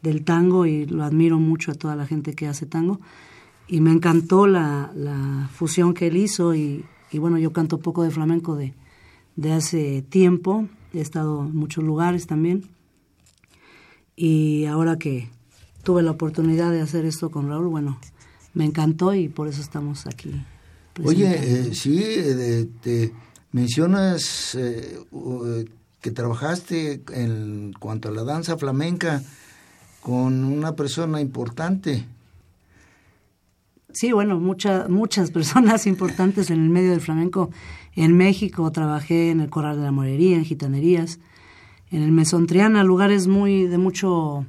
del 0.06 0.24
tango 0.24 0.66
y 0.66 0.86
lo 0.86 1.02
admiro 1.04 1.38
mucho 1.38 1.72
a 1.72 1.74
toda 1.74 1.96
la 1.96 2.06
gente 2.06 2.34
que 2.34 2.46
hace 2.46 2.64
tango. 2.64 3.00
Y 3.68 3.80
me 3.80 3.90
encantó 3.90 4.46
la, 4.46 4.92
la 4.94 5.50
fusión 5.52 5.92
que 5.92 6.06
él 6.06 6.16
hizo 6.16 6.54
y, 6.54 6.84
y, 7.10 7.18
bueno, 7.18 7.38
yo 7.38 7.52
canto 7.52 7.78
poco 7.78 8.04
de 8.04 8.10
flamenco 8.10 8.54
de, 8.54 8.74
de 9.34 9.52
hace 9.52 10.02
tiempo, 10.02 10.68
he 10.92 11.00
estado 11.00 11.44
en 11.44 11.56
muchos 11.56 11.82
lugares 11.82 12.26
también. 12.26 12.68
Y 14.14 14.66
ahora 14.66 14.96
que 14.96 15.28
tuve 15.82 16.02
la 16.02 16.12
oportunidad 16.12 16.70
de 16.70 16.80
hacer 16.80 17.04
esto 17.04 17.30
con 17.30 17.48
Raúl, 17.48 17.66
bueno, 17.66 17.98
me 18.54 18.64
encantó 18.64 19.12
y 19.12 19.28
por 19.28 19.48
eso 19.48 19.60
estamos 19.60 20.06
aquí. 20.06 20.30
Oye, 21.04 21.26
eh, 21.34 21.74
sí, 21.74 22.00
eh, 22.02 22.68
te 22.80 23.12
mencionas 23.52 24.54
eh, 24.54 25.00
que 26.00 26.10
trabajaste 26.12 27.02
en 27.12 27.74
cuanto 27.78 28.08
a 28.08 28.12
la 28.12 28.22
danza 28.22 28.56
flamenca 28.56 29.22
con 30.06 30.44
una 30.44 30.76
persona 30.76 31.20
importante. 31.20 32.04
Sí, 33.92 34.12
bueno, 34.12 34.38
muchas 34.38 34.88
muchas 34.88 35.30
personas 35.32 35.84
importantes 35.88 36.48
en 36.50 36.62
el 36.62 36.70
medio 36.70 36.92
del 36.92 37.00
flamenco. 37.00 37.50
En 37.96 38.16
México 38.16 38.70
trabajé 38.70 39.32
en 39.32 39.40
el 39.40 39.50
Corral 39.50 39.78
de 39.78 39.82
la 39.82 39.90
Morería, 39.90 40.36
en 40.36 40.44
Gitanerías, 40.44 41.18
en 41.90 42.02
el 42.02 42.12
Mesón 42.12 42.46
Triana, 42.46 42.84
lugares 42.84 43.26
muy 43.26 43.66
de 43.66 43.78
mucho 43.78 44.46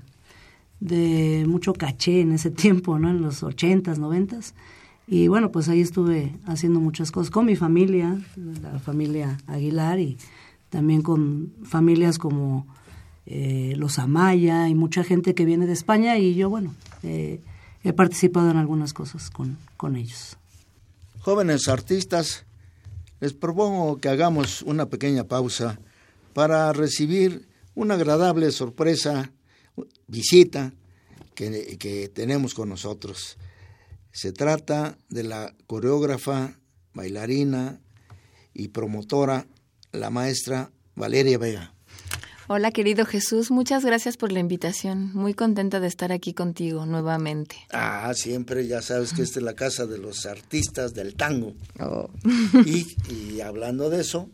de 0.80 1.43
mucho 1.48 1.74
caché 1.74 2.22
en 2.22 2.34
ese 2.34 2.52
tiempo, 2.63 3.00
¿no? 3.00 3.10
En 3.10 3.24
los 3.24 3.41
ochentas, 3.41 3.98
noventas. 3.98 4.54
Y 5.08 5.28
bueno, 5.28 5.52
pues 5.52 5.70
ahí 5.70 5.82
estuve 5.82 6.36
haciendo 6.46 6.80
muchas 6.80 7.10
cosas 7.10 7.32
con 7.32 7.48
mi 7.48 7.56
familia, 7.56 8.15
la 8.62 8.78
familia 8.78 9.39
Aguilar 9.48 10.00
y 10.00 10.20
también 10.70 11.02
con 11.02 11.52
familias 11.63 12.20
como 12.20 12.67
eh, 13.30 13.74
los 13.76 14.00
Amaya 14.00 14.70
y 14.70 14.74
mucha 14.74 15.04
gente 15.04 15.36
que 15.36 15.44
viene 15.44 15.68
de 15.68 15.74
España 15.74 16.18
y 16.18 16.36
yo, 16.36 16.50
bueno, 16.50 16.74
eh, 17.04 17.42
he 17.84 17.92
participado 17.92 18.50
en 18.50 18.56
algunas 18.56 18.94
cosas 18.94 19.30
con, 19.30 19.58
con 19.76 19.98
ellos. 19.98 20.38
Jóvenes 21.20 21.68
artistas, 21.68 22.46
les 23.20 23.34
propongo 23.34 23.98
que 23.98 24.08
hagamos 24.08 24.62
una 24.62 24.86
pequeña 24.86 25.26
pausa 25.26 25.78
para 26.34 26.72
recibir 26.72 27.50
una 27.76 27.96
agradable 27.96 28.50
sorpresa, 28.52 29.34
visita 30.08 30.72
que, 31.36 31.78
que 31.78 32.08
tenemos 32.08 32.54
con 32.54 32.70
nosotros. 32.70 33.38
Se 34.12 34.32
trata 34.32 34.98
de 35.10 35.24
la 35.24 35.54
coreógrafa, 35.68 36.58
bailarina 36.94 37.82
y 38.54 38.70
promotora, 38.70 39.48
la 39.92 40.10
maestra 40.10 40.72
Valeria 40.96 41.38
Vega. 41.38 41.74
Hola 42.49 42.71
querido 42.71 43.05
Jesús, 43.05 43.51
muchas 43.51 43.83
gracias 43.83 44.15
por 44.15 44.31
la 44.31 44.39
invitación. 44.39 45.12
Muy 45.13 45.33
contenta 45.33 45.81
de 45.81 45.88
estar 45.88 46.13
aquí 46.13 46.33
contigo 46.33 46.86
nuevamente. 46.86 47.57
Ah, 47.73 48.13
siempre 48.15 48.65
ya 48.65 48.81
sabes 48.81 49.12
que 49.12 49.21
esta 49.21 49.39
es 49.39 49.43
la 49.43 49.53
casa 49.53 49.86
de 49.86 49.97
los 49.97 50.25
artistas 50.25 50.93
del 50.93 51.15
tango. 51.15 51.55
Oh. 51.81 52.10
y, 52.65 52.88
y 53.13 53.41
hablando 53.41 53.89
de 53.89 53.99
eso, 53.99 54.29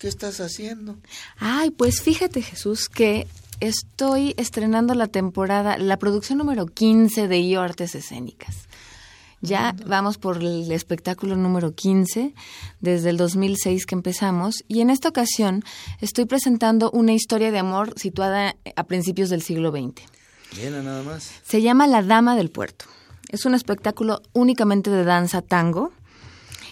¿qué 0.00 0.08
estás 0.08 0.40
haciendo? 0.40 0.98
Ay, 1.36 1.70
pues 1.70 2.02
fíjate 2.02 2.42
Jesús 2.42 2.88
que 2.88 3.28
estoy 3.60 4.34
estrenando 4.36 4.94
la 4.94 5.06
temporada, 5.06 5.78
la 5.78 5.96
producción 5.98 6.38
número 6.38 6.66
15 6.66 7.28
de 7.28 7.38
IO 7.38 7.60
Artes 7.60 7.94
Escénicas. 7.94 8.66
Ya 9.44 9.76
vamos 9.86 10.16
por 10.16 10.38
el 10.38 10.72
espectáculo 10.72 11.36
número 11.36 11.74
15, 11.74 12.32
desde 12.80 13.10
el 13.10 13.18
2006 13.18 13.84
que 13.84 13.94
empezamos, 13.94 14.64
y 14.68 14.80
en 14.80 14.88
esta 14.88 15.10
ocasión 15.10 15.62
estoy 16.00 16.24
presentando 16.24 16.90
una 16.92 17.12
historia 17.12 17.50
de 17.50 17.58
amor 17.58 17.92
situada 17.98 18.56
a 18.74 18.84
principios 18.84 19.28
del 19.28 19.42
siglo 19.42 19.70
XX. 19.70 20.02
Bien, 20.56 20.72
nada 20.84 21.02
más. 21.02 21.30
Se 21.44 21.60
llama 21.60 21.86
La 21.86 22.02
Dama 22.02 22.36
del 22.36 22.50
Puerto. 22.50 22.86
Es 23.28 23.44
un 23.44 23.54
espectáculo 23.54 24.22
únicamente 24.32 24.90
de 24.90 25.04
danza 25.04 25.42
tango 25.42 25.92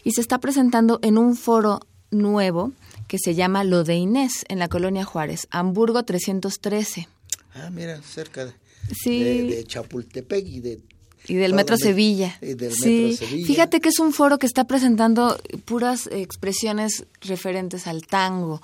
y 0.02 0.12
se 0.12 0.20
está 0.22 0.38
presentando 0.38 0.98
en 1.02 1.18
un 1.18 1.36
foro 1.36 1.80
nuevo 2.10 2.72
que 3.06 3.18
se 3.18 3.34
llama 3.34 3.64
Lo 3.64 3.84
de 3.84 3.96
Inés 3.96 4.44
en 4.48 4.58
la 4.58 4.68
colonia 4.68 5.04
Juárez, 5.04 5.46
Hamburgo 5.50 6.04
313. 6.04 7.08
Ah, 7.54 7.68
mira, 7.70 8.00
cerca 8.02 8.46
de, 8.46 8.52
Sí. 8.94 9.22
de, 9.22 9.42
de 9.56 9.64
Chapultepec 9.64 10.46
y 10.46 10.60
de 10.60 10.80
Y 11.28 11.34
del 11.34 11.54
Metro 11.54 11.76
Me- 11.76 11.82
Sevilla. 11.82 12.36
y 12.42 12.54
del 12.54 12.72
sí. 12.74 13.10
Metro 13.12 13.26
Sevilla. 13.26 13.46
Fíjate 13.46 13.80
que 13.80 13.88
es 13.90 13.98
un 14.00 14.12
foro 14.12 14.38
que 14.38 14.46
está 14.46 14.64
presentando 14.64 15.38
puras 15.64 16.08
expresiones 16.12 17.06
referentes 17.20 17.86
al 17.86 18.06
tango. 18.06 18.60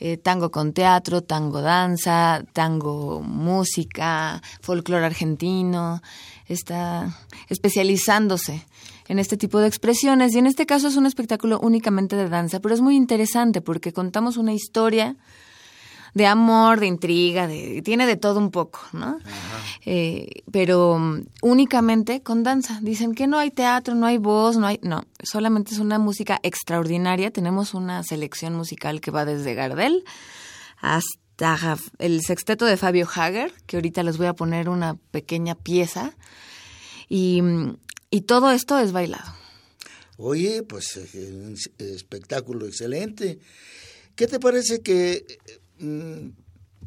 Eh, 0.00 0.16
tango 0.16 0.50
con 0.50 0.72
teatro, 0.72 1.22
tango 1.22 1.60
danza, 1.60 2.42
tango 2.52 3.20
música, 3.22 4.42
folclore 4.60 5.06
argentino. 5.06 6.02
Está 6.46 7.16
especializándose 7.48 8.66
en 9.08 9.18
este 9.18 9.36
tipo 9.36 9.58
de 9.60 9.68
expresiones. 9.68 10.34
Y 10.34 10.38
en 10.38 10.46
este 10.46 10.66
caso 10.66 10.88
es 10.88 10.96
un 10.96 11.06
espectáculo 11.06 11.60
únicamente 11.60 12.16
de 12.16 12.28
danza, 12.28 12.60
pero 12.60 12.74
es 12.74 12.80
muy 12.80 12.96
interesante 12.96 13.60
porque 13.60 13.92
contamos 13.92 14.36
una 14.36 14.52
historia 14.52 15.16
de 16.14 16.26
amor, 16.26 16.80
de 16.80 16.86
intriga, 16.86 17.46
de, 17.46 17.82
tiene 17.82 18.06
de 18.06 18.16
todo 18.16 18.38
un 18.38 18.50
poco, 18.50 18.80
¿no? 18.92 19.18
Eh, 19.86 20.42
pero 20.50 20.98
mm, 20.98 21.24
únicamente 21.42 22.22
con 22.22 22.42
danza. 22.42 22.78
Dicen 22.82 23.14
que 23.14 23.26
no 23.26 23.38
hay 23.38 23.50
teatro, 23.50 23.94
no 23.94 24.06
hay 24.06 24.18
voz, 24.18 24.56
no 24.56 24.66
hay... 24.66 24.78
No, 24.82 25.04
solamente 25.22 25.72
es 25.72 25.78
una 25.78 25.98
música 25.98 26.38
extraordinaria. 26.42 27.30
Tenemos 27.30 27.74
una 27.74 28.02
selección 28.02 28.54
musical 28.54 29.00
que 29.00 29.10
va 29.10 29.24
desde 29.24 29.54
Gardel 29.54 30.04
hasta 30.78 31.76
el 31.98 32.20
sexteto 32.22 32.66
de 32.66 32.76
Fabio 32.76 33.08
Hager, 33.14 33.52
que 33.66 33.76
ahorita 33.76 34.02
les 34.02 34.18
voy 34.18 34.26
a 34.26 34.34
poner 34.34 34.68
una 34.68 34.96
pequeña 35.10 35.54
pieza. 35.54 36.12
Y, 37.08 37.40
mm, 37.42 37.76
y 38.10 38.20
todo 38.22 38.50
esto 38.50 38.78
es 38.78 38.92
bailado. 38.92 39.32
Oye, 40.18 40.62
pues 40.64 40.96
eh, 40.98 41.32
un 41.32 41.54
s- 41.54 41.70
espectáculo 41.78 42.66
excelente. 42.66 43.38
¿Qué 44.16 44.26
te 44.26 44.38
parece 44.38 44.82
que 44.82 45.24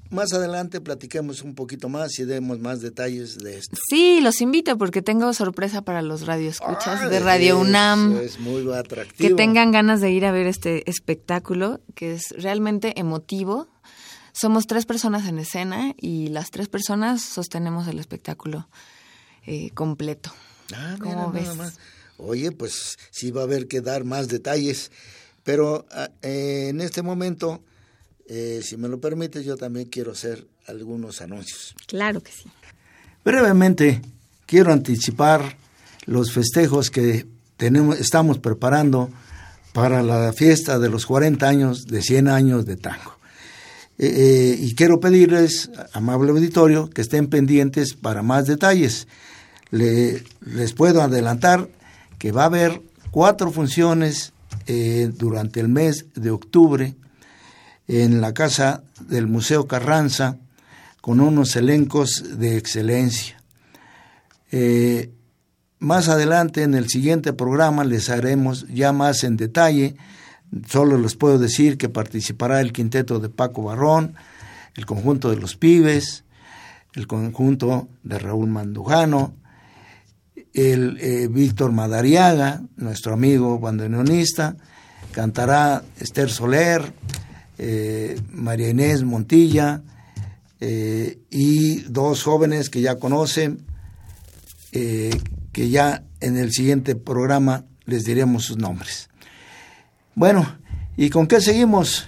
más 0.09 0.31
adelante 0.33 0.79
platiquemos 0.79 1.41
un 1.41 1.55
poquito 1.55 1.89
más 1.89 2.17
y 2.19 2.25
demos 2.25 2.59
más 2.59 2.81
detalles 2.81 3.37
de 3.39 3.57
esto? 3.57 3.75
Sí, 3.89 4.19
los 4.21 4.41
invito 4.41 4.77
porque 4.77 5.01
tengo 5.01 5.33
sorpresa 5.33 5.81
para 5.81 6.01
los 6.01 6.25
radioescuchas 6.27 7.01
Ah, 7.01 7.07
de 7.09 7.19
Radio 7.19 7.59
UNAM. 7.59 8.17
Es 8.17 8.39
muy 8.39 8.71
atractivo. 8.73 9.29
que 9.29 9.35
tengan 9.35 9.71
ganas 9.71 10.01
de 10.01 10.11
ir 10.11 10.25
a 10.25 10.31
ver 10.31 10.45
este 10.47 10.87
espectáculo 10.89 11.81
que 11.95 12.13
es 12.13 12.23
realmente 12.37 12.99
emotivo. 12.99 13.67
Somos 14.33 14.65
tres 14.67 14.85
personas 14.85 15.27
en 15.27 15.39
escena 15.39 15.93
y 15.97 16.27
las 16.27 16.51
tres 16.51 16.67
personas 16.67 17.21
sostenemos 17.21 17.87
el 17.87 17.99
espectáculo 17.99 18.67
eh, 19.45 19.69
completo. 19.71 20.31
Ah, 20.75 20.95
¿Cómo 20.99 21.29
mira, 21.29 21.39
ves? 21.39 21.43
nada 21.43 21.55
más. 21.55 21.79
Oye, 22.17 22.51
pues 22.51 22.97
sí 23.11 23.31
va 23.31 23.41
a 23.41 23.43
haber 23.45 23.67
que 23.67 23.81
dar 23.81 24.05
más 24.05 24.27
detalles, 24.27 24.91
pero 25.43 25.85
ah, 25.91 26.09
eh, 26.21 26.67
en 26.69 26.81
este 26.81 27.01
momento, 27.01 27.63
eh, 28.27 28.61
si 28.63 28.77
me 28.77 28.87
lo 28.87 28.99
permites, 28.99 29.45
yo 29.45 29.57
también 29.57 29.87
quiero 29.89 30.11
hacer 30.13 30.45
algunos 30.67 31.21
anuncios. 31.21 31.75
Claro 31.87 32.21
que 32.21 32.31
sí. 32.31 32.49
Brevemente, 33.25 34.01
quiero 34.45 34.71
anticipar 34.73 35.57
los 36.05 36.31
festejos 36.33 36.89
que 36.89 37.25
tenemos, 37.57 37.99
estamos 37.99 38.39
preparando 38.39 39.09
para 39.73 40.03
la 40.03 40.33
fiesta 40.33 40.77
de 40.79 40.89
los 40.89 41.05
40 41.05 41.47
años 41.47 41.87
de 41.87 42.01
100 42.01 42.27
años 42.27 42.65
de 42.65 42.75
tango. 42.77 43.17
Eh, 43.97 44.07
eh, 44.07 44.57
y 44.59 44.75
quiero 44.75 44.99
pedirles, 44.99 45.69
amable 45.93 46.31
auditorio, 46.31 46.89
que 46.89 47.01
estén 47.01 47.27
pendientes 47.27 47.93
para 47.93 48.23
más 48.23 48.47
detalles. 48.47 49.07
Le- 49.71 50.23
les 50.41 50.73
puedo 50.73 51.01
adelantar 51.01 51.69
que 52.19 52.31
va 52.31 52.43
a 52.43 52.47
haber 52.47 52.81
cuatro 53.11 53.51
funciones 53.51 54.33
eh, 54.67 55.09
durante 55.15 55.59
el 55.59 55.67
mes 55.69 56.05
de 56.15 56.31
octubre 56.31 56.95
en 58.01 58.21
la 58.21 58.33
casa 58.33 58.83
del 59.07 59.27
Museo 59.27 59.67
Carranza 59.67 60.37
con 61.01 61.19
unos 61.19 61.55
elencos 61.55 62.39
de 62.39 62.57
excelencia. 62.57 63.37
Eh, 64.51 65.11
más 65.79 66.07
adelante 66.07 66.63
en 66.63 66.75
el 66.75 66.87
siguiente 66.87 67.33
programa 67.33 67.83
les 67.83 68.09
haremos 68.09 68.65
ya 68.69 68.93
más 68.93 69.23
en 69.23 69.35
detalle. 69.35 69.95
Solo 70.67 70.97
les 70.97 71.15
puedo 71.15 71.37
decir 71.37 71.77
que 71.77 71.89
participará 71.89 72.61
el 72.61 72.71
quinteto 72.71 73.19
de 73.19 73.29
Paco 73.29 73.63
Barrón, 73.63 74.15
el 74.75 74.85
conjunto 74.85 75.29
de 75.29 75.37
los 75.37 75.55
pibes, 75.55 76.23
el 76.93 77.05
conjunto 77.05 77.89
de 78.03 78.19
Raúl 78.19 78.49
Mandujano, 78.49 79.33
el 80.53 80.97
eh, 81.01 81.27
Víctor 81.27 81.71
Madariaga, 81.71 82.61
nuestro 82.77 83.13
amigo 83.13 83.59
bandoneonista, 83.59 84.55
cantará 85.11 85.83
Esther 85.99 86.29
Soler, 86.29 86.93
eh, 87.57 88.19
María 88.31 88.69
Inés 88.69 89.03
Montilla 89.03 89.83
eh, 90.59 91.19
y 91.29 91.81
dos 91.81 92.23
jóvenes 92.23 92.69
que 92.69 92.81
ya 92.81 92.97
conocen, 92.97 93.65
eh, 94.71 95.11
que 95.51 95.69
ya 95.69 96.03
en 96.19 96.37
el 96.37 96.51
siguiente 96.51 96.95
programa 96.95 97.65
les 97.85 98.05
diremos 98.05 98.45
sus 98.45 98.57
nombres. 98.57 99.09
Bueno, 100.15 100.57
¿y 100.95 101.09
con 101.09 101.27
qué 101.27 101.41
seguimos? 101.41 102.07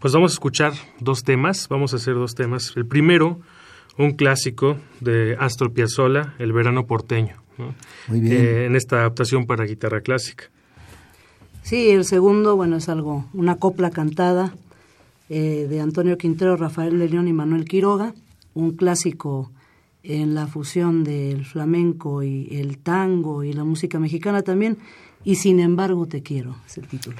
Pues 0.00 0.12
vamos 0.12 0.32
a 0.32 0.34
escuchar 0.34 0.72
dos 1.00 1.22
temas, 1.22 1.68
vamos 1.68 1.92
a 1.92 1.96
hacer 1.96 2.14
dos 2.14 2.34
temas. 2.34 2.72
El 2.76 2.86
primero, 2.86 3.40
un 3.98 4.12
clásico 4.12 4.78
de 5.00 5.36
Astor 5.38 5.72
Piazzolla, 5.72 6.34
El 6.38 6.52
verano 6.52 6.86
porteño, 6.86 7.42
¿no? 7.58 7.74
Muy 8.08 8.20
bien. 8.20 8.46
En 8.64 8.76
esta 8.76 9.00
adaptación 9.00 9.46
para 9.46 9.64
guitarra 9.64 10.00
clásica. 10.00 10.44
Sí, 11.66 11.90
el 11.90 12.04
segundo, 12.04 12.54
bueno, 12.54 12.76
es 12.76 12.88
algo, 12.88 13.24
una 13.34 13.56
copla 13.56 13.90
cantada 13.90 14.54
eh, 15.28 15.66
de 15.68 15.80
Antonio 15.80 16.16
Quintero, 16.16 16.56
Rafael 16.56 16.96
de 16.96 17.08
León 17.08 17.26
y 17.26 17.32
Manuel 17.32 17.64
Quiroga, 17.64 18.14
un 18.54 18.76
clásico 18.76 19.50
en 20.04 20.36
la 20.36 20.46
fusión 20.46 21.02
del 21.02 21.44
flamenco 21.44 22.22
y 22.22 22.46
el 22.52 22.78
tango 22.78 23.42
y 23.42 23.52
la 23.52 23.64
música 23.64 23.98
mexicana 23.98 24.42
también, 24.42 24.78
y 25.24 25.34
sin 25.34 25.58
embargo 25.58 26.06
te 26.06 26.22
quiero, 26.22 26.54
es 26.68 26.78
el 26.78 26.86
título. 26.86 27.16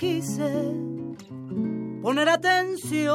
Quise 0.00 0.50
poner 2.02 2.28
atención. 2.30 3.10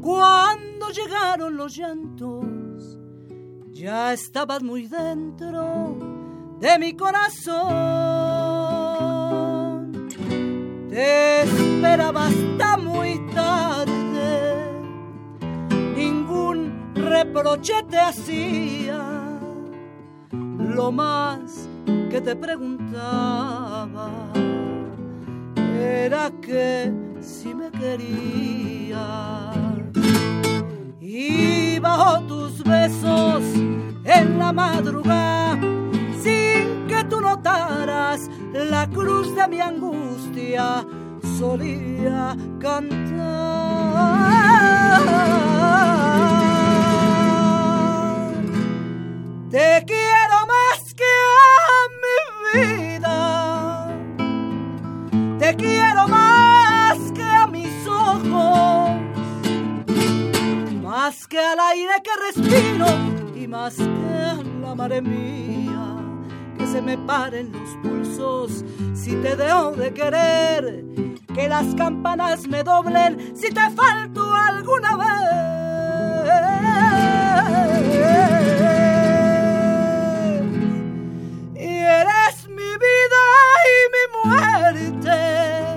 Cuando 0.00 0.90
llegaron 0.90 1.56
los 1.56 1.76
llantos, 1.76 2.96
ya 3.72 4.12
estabas 4.12 4.62
muy 4.62 4.86
dentro 4.86 5.96
de 6.60 6.78
mi 6.78 6.94
corazón. 6.94 7.58
Te 10.88 11.42
esperaba 11.42 12.28
hasta 12.28 12.76
muy 12.76 13.18
tarde, 13.34 14.70
ningún 15.96 16.94
reproche 16.94 17.82
te 17.88 17.98
hacía. 17.98 19.00
Lo 20.32 20.92
más 20.92 21.69
que 22.10 22.20
te 22.20 22.34
preguntaba 22.34 24.10
era 25.80 26.30
que 26.42 26.92
si 27.20 27.54
me 27.54 27.70
quería. 27.70 29.52
Y 31.00 31.78
bajo 31.78 32.20
tus 32.22 32.64
besos 32.64 33.44
en 34.04 34.38
la 34.40 34.52
madrugada, 34.52 35.56
sin 36.20 36.88
que 36.88 37.04
tú 37.08 37.20
notaras 37.20 38.28
la 38.52 38.88
cruz 38.90 39.32
de 39.36 39.46
mi 39.46 39.60
angustia, 39.60 40.84
solía 41.38 42.36
cantar. 42.58 43.20
Te 49.50 49.84
quiero 49.86 50.29
que 61.30 61.38
al 61.38 61.60
aire 61.60 61.92
que 62.02 62.10
respiro 62.26 62.86
y 63.36 63.46
más 63.46 63.76
que 63.76 63.84
a 63.84 64.34
la 64.60 64.74
madre 64.74 65.00
mía. 65.00 65.96
Que 66.58 66.66
se 66.66 66.82
me 66.82 66.98
paren 66.98 67.52
los 67.52 67.70
pulsos 67.82 68.64
si 68.94 69.12
te 69.12 69.36
dejo 69.36 69.70
de 69.70 69.94
querer. 69.94 70.84
Que 71.32 71.48
las 71.48 71.72
campanas 71.76 72.48
me 72.48 72.64
doblen 72.64 73.36
si 73.36 73.48
te 73.50 73.70
falto 73.70 74.34
alguna 74.34 74.96
vez. 74.96 75.06
Y 81.54 81.68
eres 81.78 82.48
mi 82.48 82.72
vida 82.84 83.22
y 83.70 83.78
mi 83.94 84.04
muerte. 84.24 85.69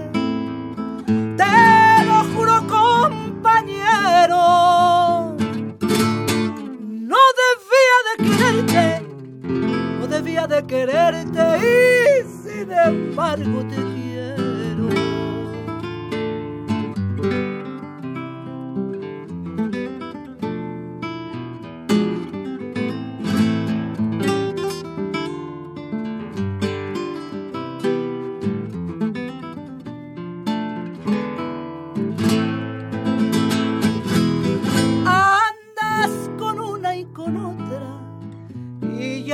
De 10.24 10.66
quererte 10.66 11.60
y 11.60 12.24
sin 12.24 12.72
embargo 12.72 13.62
te 13.68 13.76
quiero. 13.76 14.63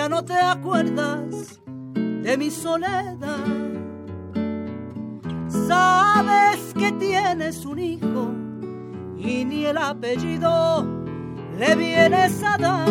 No 0.09 0.25
te 0.25 0.33
acuerdas 0.33 1.59
de 1.95 2.37
mi 2.37 2.49
soledad. 2.49 3.45
Sabes 5.67 6.73
que 6.73 6.91
tienes 6.93 7.63
un 7.65 7.79
hijo 7.79 8.31
y 9.17 9.45
ni 9.45 9.65
el 9.65 9.77
apellido 9.77 10.85
le 11.57 11.75
vienes 11.75 12.41
a 12.43 12.57
dar. 12.57 12.89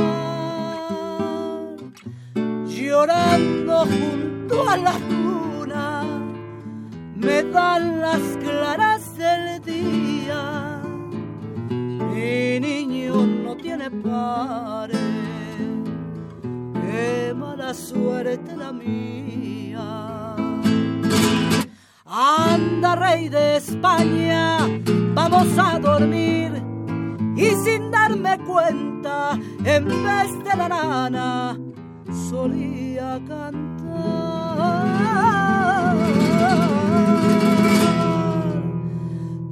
Llorando 2.67 3.87
junto 3.87 4.71
a 4.71 4.77
la 4.77 4.93
cuna 4.93 6.05
me 7.17 7.43
dan 7.43 8.01
las 8.01 8.21
claras 8.41 9.17
del 9.17 9.61
día. 9.65 10.81
Mi 11.69 12.61
niño 12.61 13.27
no 13.27 13.57
tiene 13.57 13.91
pares, 13.91 14.88
suerte 17.75 18.57
la 18.57 18.73
mía. 18.73 20.35
Anda, 22.05 22.97
rey 22.97 23.29
de 23.29 23.57
España, 23.57 24.59
vamos 25.15 25.47
a 25.59 25.79
dormir. 25.79 26.63
Y 27.37 27.51
sin 27.65 27.91
darme 27.91 28.39
cuenta, 28.39 29.39
en 29.65 29.85
vez 29.87 30.45
de 30.45 30.57
la 30.57 30.69
nana, 30.69 31.59
solía 32.31 33.21
cantar. 33.29 33.69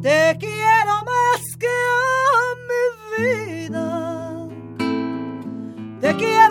Te 0.02 0.36
quiero 0.38 0.94
más 1.04 1.56
que 1.58 1.66
a 1.66 2.54
mi 2.68 2.84
vida. 3.24 3.86
Te 6.00 6.14
quiero 6.16 6.45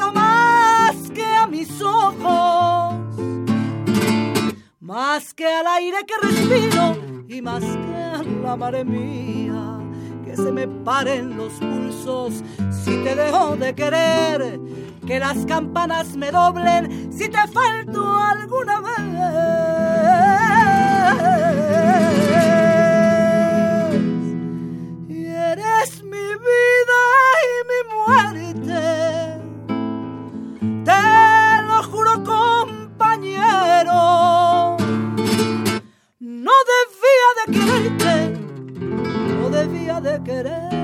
Más 4.85 5.33
que 5.33 5.47
al 5.47 5.65
aire 5.65 5.97
que 6.05 6.13
respiro 6.27 6.95
y 7.27 7.41
más 7.41 7.63
que 7.63 7.95
a 7.95 8.21
la 8.43 8.55
madre 8.55 8.85
mía. 8.85 9.79
Que 10.23 10.35
se 10.35 10.51
me 10.51 10.67
paren 10.67 11.35
los 11.35 11.53
pulsos 11.53 12.43
si 12.69 12.95
te 13.03 13.15
dejo 13.15 13.55
de 13.55 13.73
querer. 13.73 14.59
Que 15.07 15.19
las 15.19 15.43
campanas 15.47 16.15
me 16.15 16.29
doblen 16.29 17.11
si 17.11 17.27
te 17.27 17.47
falto 17.47 18.15
alguna 18.15 18.81
vez. 18.81 18.99
Y 25.09 25.25
eres 25.25 26.03
mi 26.03 26.27
vida 26.45 27.01
y 27.41 27.53
mi 27.71 27.81
muerte. 27.95 29.24
No 36.55 36.63
debía 36.71 37.29
de 37.39 37.43
quererte, 37.57 38.15
no 38.79 39.45
debía 39.49 39.99
de 39.99 40.23
quererte. 40.23 40.75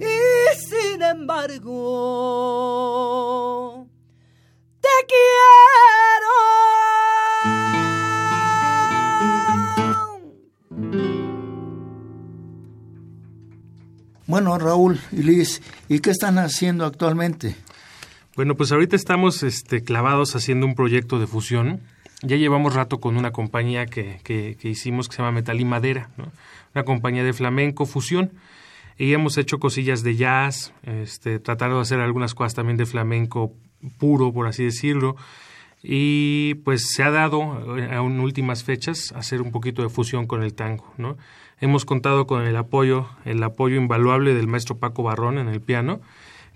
Y 0.00 0.16
sin 0.70 1.02
embargo, 1.02 1.76
te 4.80 4.88
quiero. 5.08 6.32
Bueno, 14.26 14.58
Raúl 14.58 14.98
y 15.10 15.22
Liz, 15.22 15.60
¿y 15.88 16.00
qué 16.00 16.12
están 16.12 16.38
haciendo 16.38 16.86
actualmente? 16.86 17.56
Bueno, 18.34 18.56
pues 18.56 18.72
ahorita 18.72 18.96
estamos 18.96 19.42
este, 19.42 19.84
clavados 19.84 20.34
haciendo 20.34 20.64
un 20.64 20.74
proyecto 20.74 21.18
de 21.18 21.26
fusión. 21.26 21.82
Ya 22.22 22.36
llevamos 22.36 22.74
rato 22.74 22.98
con 22.98 23.16
una 23.18 23.30
compañía 23.30 23.84
que, 23.84 24.20
que, 24.24 24.56
que 24.58 24.70
hicimos 24.70 25.08
que 25.08 25.16
se 25.16 25.22
llama 25.22 25.32
Metal 25.32 25.60
y 25.60 25.64
Madera, 25.66 26.08
¿no? 26.16 26.32
una 26.74 26.84
compañía 26.84 27.24
de 27.24 27.34
flamenco 27.34 27.84
fusión. 27.84 28.32
Y 28.96 29.12
hemos 29.12 29.36
hecho 29.36 29.58
cosillas 29.58 30.02
de 30.02 30.16
jazz, 30.16 30.72
este, 30.82 31.40
tratando 31.40 31.76
de 31.76 31.82
hacer 31.82 32.00
algunas 32.00 32.34
cosas 32.34 32.54
también 32.54 32.78
de 32.78 32.86
flamenco 32.86 33.52
puro, 33.98 34.32
por 34.32 34.46
así 34.46 34.64
decirlo. 34.64 35.16
Y 35.82 36.54
pues 36.64 36.88
se 36.94 37.02
ha 37.02 37.10
dado 37.10 37.76
eh, 37.76 37.88
en 37.90 38.20
últimas 38.20 38.62
fechas 38.64 39.12
hacer 39.12 39.42
un 39.42 39.50
poquito 39.50 39.82
de 39.82 39.88
fusión 39.88 40.26
con 40.26 40.42
el 40.42 40.54
tango, 40.54 40.92
¿no? 40.96 41.18
Hemos 41.60 41.84
contado 41.84 42.26
con 42.26 42.42
el 42.46 42.56
apoyo, 42.56 43.08
el 43.24 43.42
apoyo 43.42 43.76
invaluable 43.76 44.34
del 44.34 44.46
maestro 44.46 44.78
Paco 44.78 45.02
Barrón 45.02 45.38
en 45.38 45.48
el 45.48 45.60
piano, 45.60 46.00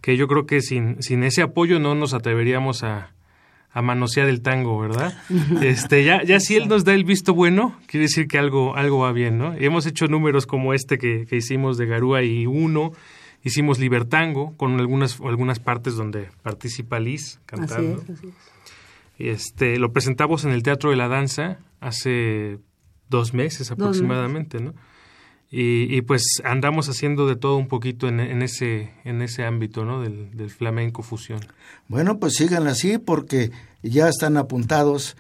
que 0.01 0.17
yo 0.17 0.29
creo 0.29 0.47
que 0.47 0.61
sin, 0.61 1.03
sin 1.03 1.23
ese 1.25 1.43
apoyo 1.43 1.79
no 1.79 1.95
nos 1.95 2.15
atreveríamos 2.15 2.83
a, 2.83 3.13
a 3.73 3.83
manosear 3.83 4.29
el 4.29 4.41
tango, 4.41 4.79
¿verdad? 4.79 5.17
Este, 5.63 6.05
ya, 6.05 6.23
ya 6.23 6.41
si 6.41 6.57
él 6.57 6.69
nos 6.69 6.85
da 6.85 6.95
el 6.95 7.05
visto 7.05 7.35
bueno, 7.35 7.79
quiere 7.87 8.05
decir 8.05 8.27
que 8.27 8.39
algo, 8.39 8.75
algo 8.77 9.01
va 9.01 9.13
bien, 9.13 9.39
¿no? 9.39 9.59
Y 9.59 9.65
hemos 9.65 9.87
hecho 9.87 10.07
números 10.07 10.47
como 10.47 10.73
este 10.73 10.99
que, 10.99 11.27
que 11.27 11.37
hicimos 11.37 11.77
de 11.77 11.87
Garúa 11.87 12.23
y 12.23 12.47
Uno, 12.47 12.93
hicimos 13.43 13.79
Libertango 13.79 14.57
con 14.57 14.81
algunas, 14.81 15.21
algunas 15.21 15.61
partes 15.61 15.95
donde 15.95 16.31
participa 16.43 16.99
Liz 16.99 17.39
cantando. 17.47 18.01
Así 18.01 18.13
es, 18.13 18.19
así 18.19 18.29
es. 18.29 18.57
Este, 19.19 19.79
lo 19.79 19.93
presentamos 19.93 20.45
en 20.45 20.53
el 20.53 20.63
Teatro 20.63 20.91
de 20.91 20.97
la 20.97 21.09
Danza 21.09 21.59
hace 21.81 22.59
dos 23.09 23.35
meses 23.35 23.71
aproximadamente, 23.71 24.61
¿no? 24.61 24.75
Y, 25.51 25.97
y, 25.97 26.03
pues 26.03 26.23
andamos 26.43 26.89
haciendo 26.89 27.29
de 27.29 27.37
todo 27.37 27.57
un 27.57 27.69
poquito 27.69 28.09
en, 28.09 28.19
en 28.19 28.43
ese, 28.43 28.93
en 29.05 29.23
ese 29.23 29.45
ámbito, 29.45 29.85
¿no? 29.85 30.03
Del, 30.03 30.37
del, 30.37 30.51
flamenco 30.51 31.03
fusión. 31.03 31.39
Bueno, 31.87 32.19
pues 32.19 32.35
sigan 32.35 32.67
así 32.67 32.99
porque 32.99 33.53
ya 33.83 34.09
están 34.09 34.37
apuntados 34.37 35.17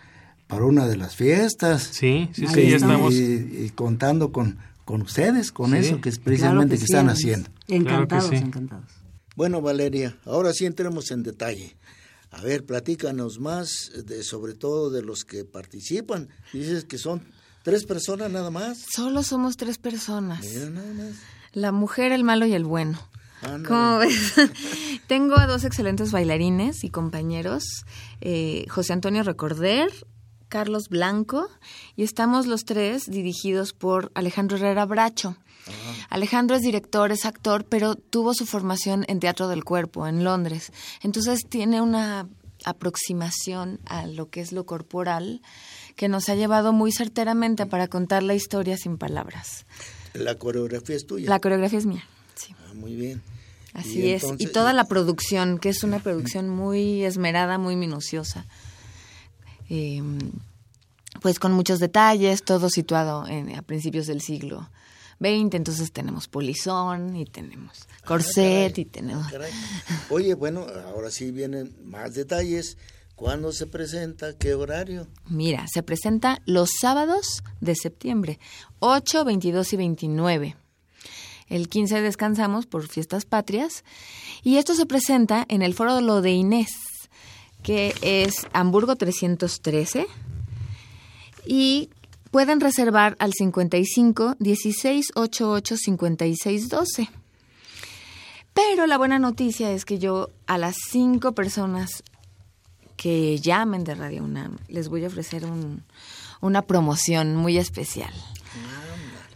para 0.48 0.64
una 0.64 0.88
de 0.88 0.96
las 0.96 1.14
fiestas. 1.14 1.84
Sí, 1.92 2.28
sí, 2.32 2.48
sí, 2.48 2.70
ya 2.70 2.76
estamos. 2.76 3.14
Y, 3.14 3.66
y, 3.66 3.72
contando 3.74 4.32
con, 4.32 4.58
con 4.84 5.02
ustedes, 5.02 5.52
con 5.52 5.70
sí. 5.70 5.78
eso 5.78 6.00
que 6.00 6.08
es 6.08 6.18
precisamente 6.18 6.56
claro 6.58 6.68
que, 6.68 6.74
que 6.74 6.78
sí, 6.78 6.92
están 6.92 7.08
haciendo. 7.08 7.50
Encantados, 7.68 8.08
Claro 8.08 8.30
que 8.30 8.38
sí. 8.38 8.44
encantados. 8.44 8.90
Bueno, 9.36 9.60
Valeria, 9.60 10.16
ahora 10.24 10.52
sí 10.52 10.66
entremos 10.66 11.10
en 11.12 11.22
detalle. 11.22 11.76
A 12.30 12.42
ver, 12.42 12.64
platícanos 12.64 13.38
más 13.38 13.92
de, 14.04 14.22
sobre 14.24 14.54
todo 14.54 14.90
de 14.90 15.02
los 15.02 15.24
que 15.24 15.44
participan. 15.44 16.28
Dices 16.52 16.84
que 16.84 16.98
son 16.98 17.22
tres 17.66 17.84
personas 17.84 18.30
nada 18.30 18.48
más. 18.52 18.78
Solo 18.94 19.24
somos 19.24 19.56
tres 19.56 19.76
personas. 19.76 20.40
Mira 20.44 20.70
nada 20.70 20.94
más. 20.94 21.16
La 21.52 21.72
mujer, 21.72 22.12
el 22.12 22.22
malo 22.22 22.46
y 22.46 22.54
el 22.54 22.64
bueno. 22.64 22.96
¿Cómo 23.66 23.98
ves? 23.98 24.34
Tengo 25.08 25.36
a 25.36 25.48
dos 25.48 25.64
excelentes 25.64 26.12
bailarines 26.12 26.84
y 26.84 26.90
compañeros, 26.90 27.64
eh, 28.20 28.66
José 28.68 28.92
Antonio 28.92 29.24
Recorder, 29.24 29.90
Carlos 30.48 30.88
Blanco, 30.88 31.48
y 31.96 32.04
estamos 32.04 32.46
los 32.46 32.66
tres 32.66 33.06
dirigidos 33.06 33.72
por 33.72 34.12
Alejandro 34.14 34.58
Herrera 34.58 34.86
Bracho. 34.86 35.36
Ajá. 35.66 36.06
Alejandro 36.10 36.54
es 36.54 36.62
director, 36.62 37.10
es 37.10 37.24
actor, 37.24 37.66
pero 37.68 37.96
tuvo 37.96 38.32
su 38.32 38.46
formación 38.46 39.04
en 39.08 39.18
Teatro 39.18 39.48
del 39.48 39.64
Cuerpo, 39.64 40.06
en 40.06 40.22
Londres. 40.22 40.70
Entonces 41.02 41.40
tiene 41.48 41.80
una 41.80 42.28
aproximación 42.64 43.80
a 43.86 44.06
lo 44.06 44.30
que 44.30 44.40
es 44.40 44.52
lo 44.52 44.66
corporal 44.66 45.42
que 45.96 46.08
nos 46.08 46.28
ha 46.28 46.34
llevado 46.34 46.72
muy 46.72 46.92
certeramente 46.92 47.66
para 47.66 47.88
contar 47.88 48.22
la 48.22 48.34
historia 48.34 48.76
sin 48.76 48.98
palabras. 48.98 49.66
La 50.14 50.36
coreografía 50.36 50.94
es 50.94 51.06
tuya. 51.06 51.28
La 51.28 51.40
coreografía 51.40 51.78
es 51.78 51.86
mía, 51.86 52.04
sí. 52.34 52.54
Ah, 52.68 52.74
muy 52.74 52.94
bien. 52.94 53.22
Así 53.72 54.00
y 54.00 54.10
es. 54.10 54.22
Entonces... 54.22 54.48
Y 54.48 54.52
toda 54.52 54.72
la 54.72 54.84
producción, 54.84 55.58
que 55.58 55.70
es 55.70 55.82
una 55.82 55.98
producción 55.98 56.48
muy 56.48 57.04
esmerada, 57.04 57.58
muy 57.58 57.76
minuciosa. 57.76 58.46
Eh, 59.68 60.02
pues 61.20 61.38
con 61.38 61.52
muchos 61.52 61.80
detalles, 61.80 62.42
todo 62.42 62.70
situado 62.70 63.26
en, 63.26 63.54
a 63.54 63.62
principios 63.62 64.06
del 64.06 64.20
siglo 64.20 64.70
20, 65.18 65.56
entonces 65.56 65.92
tenemos 65.92 66.28
polizón 66.28 67.16
y 67.16 67.24
tenemos 67.24 67.88
corset 68.04 68.74
ah, 68.76 68.80
y 68.80 68.84
tenemos... 68.84 69.30
Caray. 69.32 69.50
Oye, 70.10 70.34
bueno, 70.34 70.66
ahora 70.86 71.10
sí 71.10 71.30
vienen 71.30 71.74
más 71.84 72.14
detalles. 72.14 72.76
¿Cuándo 73.16 73.50
se 73.52 73.66
presenta? 73.66 74.36
¿Qué 74.36 74.52
horario? 74.52 75.06
Mira, 75.26 75.64
se 75.72 75.82
presenta 75.82 76.42
los 76.44 76.68
sábados 76.80 77.42
de 77.62 77.74
septiembre, 77.74 78.38
8, 78.80 79.24
22 79.24 79.72
y 79.72 79.76
29. 79.76 80.56
El 81.48 81.68
15 81.70 82.02
descansamos 82.02 82.66
por 82.66 82.86
fiestas 82.88 83.24
patrias 83.24 83.84
y 84.42 84.58
esto 84.58 84.74
se 84.74 84.84
presenta 84.84 85.46
en 85.48 85.62
el 85.62 85.72
foro 85.72 85.98
Lo 86.02 86.20
de 86.20 86.32
Inés, 86.32 86.68
que 87.62 87.94
es 88.02 88.46
Hamburgo 88.52 88.96
313 88.96 90.06
y 91.46 91.88
pueden 92.30 92.60
reservar 92.60 93.16
al 93.18 93.32
55 93.32 94.36
16 94.38 95.12
88 95.14 95.76
56 95.78 96.68
12. 96.68 97.08
Pero 98.52 98.86
la 98.86 98.98
buena 98.98 99.18
noticia 99.18 99.72
es 99.72 99.86
que 99.86 99.98
yo 99.98 100.28
a 100.46 100.58
las 100.58 100.76
cinco 100.90 101.32
personas 101.32 102.02
que 102.96 103.38
llamen 103.40 103.84
de 103.84 103.94
Radio 103.94 104.24
UNAM 104.24 104.58
les 104.68 104.88
voy 104.88 105.04
a 105.04 105.08
ofrecer 105.08 105.44
un, 105.44 105.84
una 106.40 106.62
promoción 106.62 107.36
muy 107.36 107.58
especial. 107.58 108.12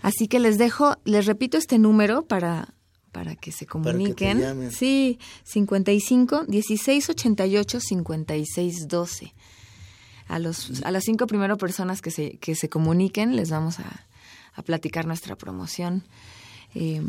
Así 0.02 0.28
que 0.28 0.38
les 0.38 0.56
dejo, 0.56 0.96
les 1.04 1.26
repito 1.26 1.58
este 1.58 1.78
número 1.78 2.22
para, 2.22 2.74
para 3.12 3.36
que 3.36 3.52
se 3.52 3.66
comuniquen. 3.66 4.38
Que 4.38 4.70
sí, 4.70 5.18
55 5.44 6.46
16 6.46 7.10
88 7.10 7.80
56 7.80 8.88
12 8.88 9.34
a, 10.28 10.38
los, 10.38 10.82
a 10.82 10.90
las 10.90 11.04
cinco 11.04 11.26
primeras 11.26 11.58
personas 11.58 12.00
que 12.00 12.10
se, 12.10 12.38
que 12.38 12.54
se 12.54 12.68
comuniquen 12.68 13.36
les 13.36 13.50
vamos 13.50 13.78
a, 13.80 14.06
a 14.54 14.62
platicar 14.62 15.06
nuestra 15.06 15.36
promoción. 15.36 16.04
Eh, 16.74 17.02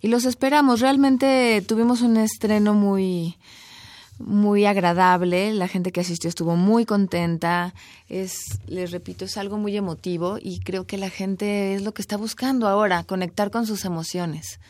y 0.00 0.08
los 0.08 0.24
esperamos. 0.24 0.80
Realmente 0.80 1.62
tuvimos 1.66 2.00
un 2.00 2.16
estreno 2.16 2.74
muy, 2.74 3.36
muy 4.18 4.66
agradable. 4.66 5.52
La 5.52 5.68
gente 5.68 5.92
que 5.92 6.00
asistió 6.00 6.28
estuvo 6.28 6.56
muy 6.56 6.84
contenta. 6.84 7.74
Es, 8.08 8.58
les 8.66 8.90
repito, 8.90 9.24
es 9.24 9.36
algo 9.36 9.58
muy 9.58 9.76
emotivo 9.76 10.38
y 10.40 10.60
creo 10.60 10.86
que 10.86 10.98
la 10.98 11.10
gente 11.10 11.74
es 11.74 11.82
lo 11.82 11.92
que 11.92 12.02
está 12.02 12.16
buscando 12.16 12.68
ahora, 12.68 13.04
conectar 13.04 13.50
con 13.50 13.66
sus 13.66 13.84
emociones. 13.84 14.60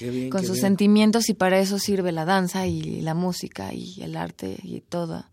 Bien, 0.00 0.28
con 0.28 0.40
sus 0.40 0.56
bien. 0.56 0.62
sentimientos 0.62 1.28
y 1.28 1.34
para 1.34 1.58
eso 1.60 1.78
sirve 1.78 2.10
la 2.10 2.24
danza 2.24 2.66
y 2.66 3.00
la 3.00 3.14
música 3.14 3.72
y 3.72 4.02
el 4.02 4.16
arte 4.16 4.58
y 4.62 4.80
todo 4.80 5.24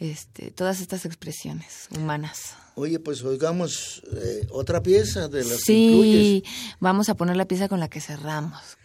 este, 0.00 0.50
todas 0.50 0.80
estas 0.80 1.04
expresiones 1.04 1.88
humanas. 1.94 2.54
Oye, 2.74 2.98
pues 2.98 3.22
oigamos 3.22 4.02
eh, 4.16 4.46
otra 4.50 4.82
pieza 4.82 5.28
de 5.28 5.44
las 5.44 5.60
Sí, 5.60 6.42
vamos 6.80 7.10
a 7.10 7.14
poner 7.14 7.36
la 7.36 7.44
pieza 7.44 7.68
con 7.68 7.78
la 7.78 7.88
que 7.88 8.00
cerramos, 8.00 8.78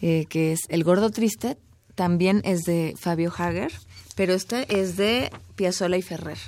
eh, 0.00 0.24
que 0.30 0.52
es 0.52 0.60
El 0.68 0.84
Gordo 0.84 1.10
Triste, 1.10 1.58
también 1.94 2.40
es 2.44 2.62
de 2.62 2.94
Fabio 2.98 3.32
Hager, 3.36 3.72
pero 4.16 4.34
este 4.34 4.80
es 4.80 4.96
de 4.96 5.30
Piazzolla 5.56 5.96
y 5.96 6.02
Ferrer. 6.02 6.38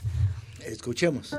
Escuchemos. 0.64 1.36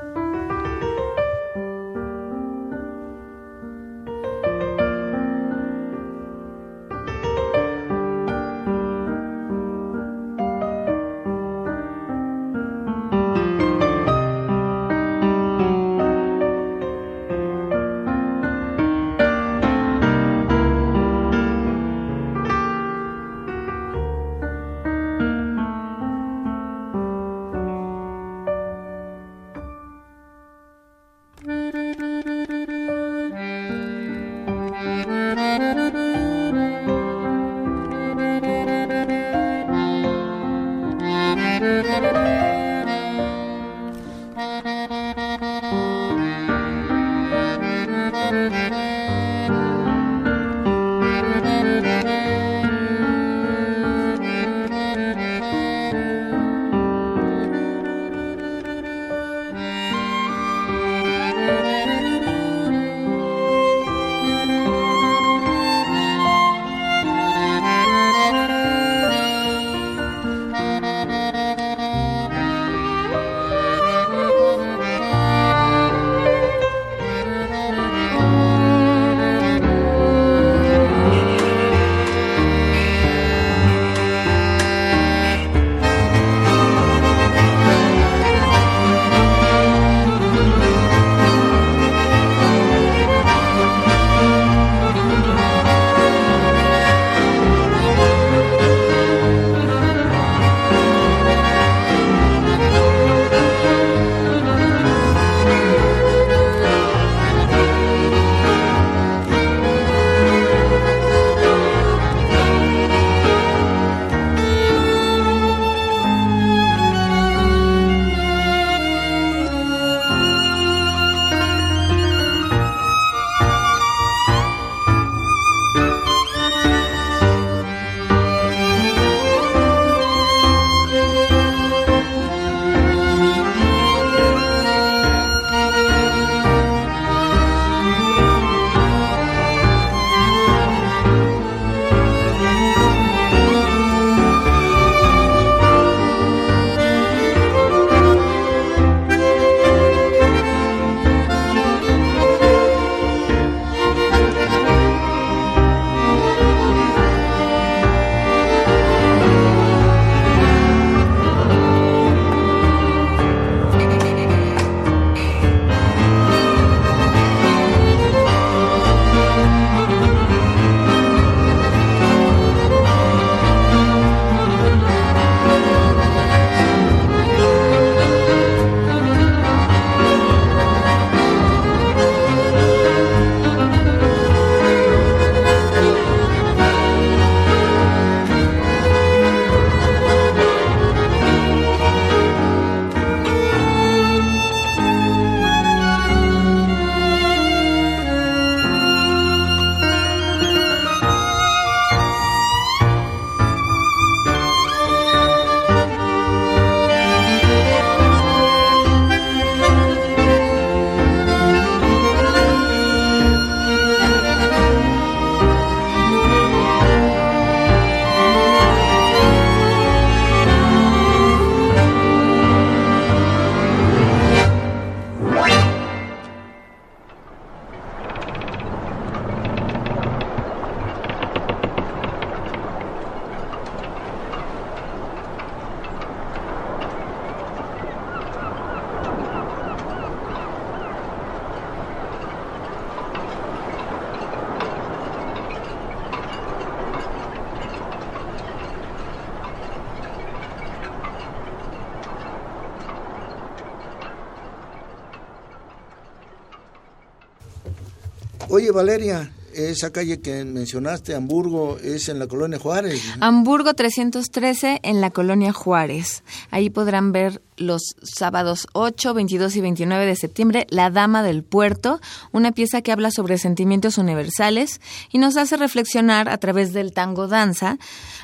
Oye, 258.56 258.70
Valeria, 258.70 259.30
esa 259.52 259.92
calle 259.92 260.18
que 260.22 260.42
mencionaste, 260.46 261.14
Hamburgo, 261.14 261.76
es 261.76 262.08
en 262.08 262.18
la 262.18 262.26
colonia 262.26 262.58
Juárez. 262.58 263.02
Hamburgo 263.20 263.74
313 263.74 264.80
en 264.82 265.02
la 265.02 265.10
colonia 265.10 265.52
Juárez. 265.52 266.22
Ahí 266.50 266.70
podrán 266.70 267.12
ver 267.12 267.42
los 267.58 267.82
sábados 268.02 268.66
8, 268.72 269.12
22 269.12 269.56
y 269.56 269.60
29 269.60 270.06
de 270.06 270.16
septiembre 270.16 270.66
La 270.70 270.88
Dama 270.88 271.22
del 271.22 271.44
Puerto, 271.44 272.00
una 272.32 272.52
pieza 272.52 272.80
que 272.80 272.92
habla 272.92 273.10
sobre 273.10 273.36
sentimientos 273.36 273.98
universales 273.98 274.80
y 275.12 275.18
nos 275.18 275.36
hace 275.36 275.58
reflexionar 275.58 276.30
a 276.30 276.38
través 276.38 276.72
del 276.72 276.94
tango 276.94 277.28
danza 277.28 277.76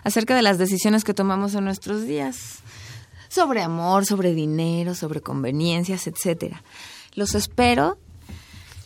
acerca 0.02 0.34
de 0.34 0.40
las 0.40 0.56
decisiones 0.56 1.04
que 1.04 1.12
tomamos 1.12 1.54
en 1.54 1.64
nuestros 1.66 2.06
días. 2.06 2.60
Sobre 3.28 3.60
amor, 3.60 4.06
sobre 4.06 4.32
dinero, 4.32 4.94
sobre 4.94 5.20
conveniencias, 5.20 6.06
etcétera. 6.06 6.62
Los 7.16 7.34
espero 7.34 7.98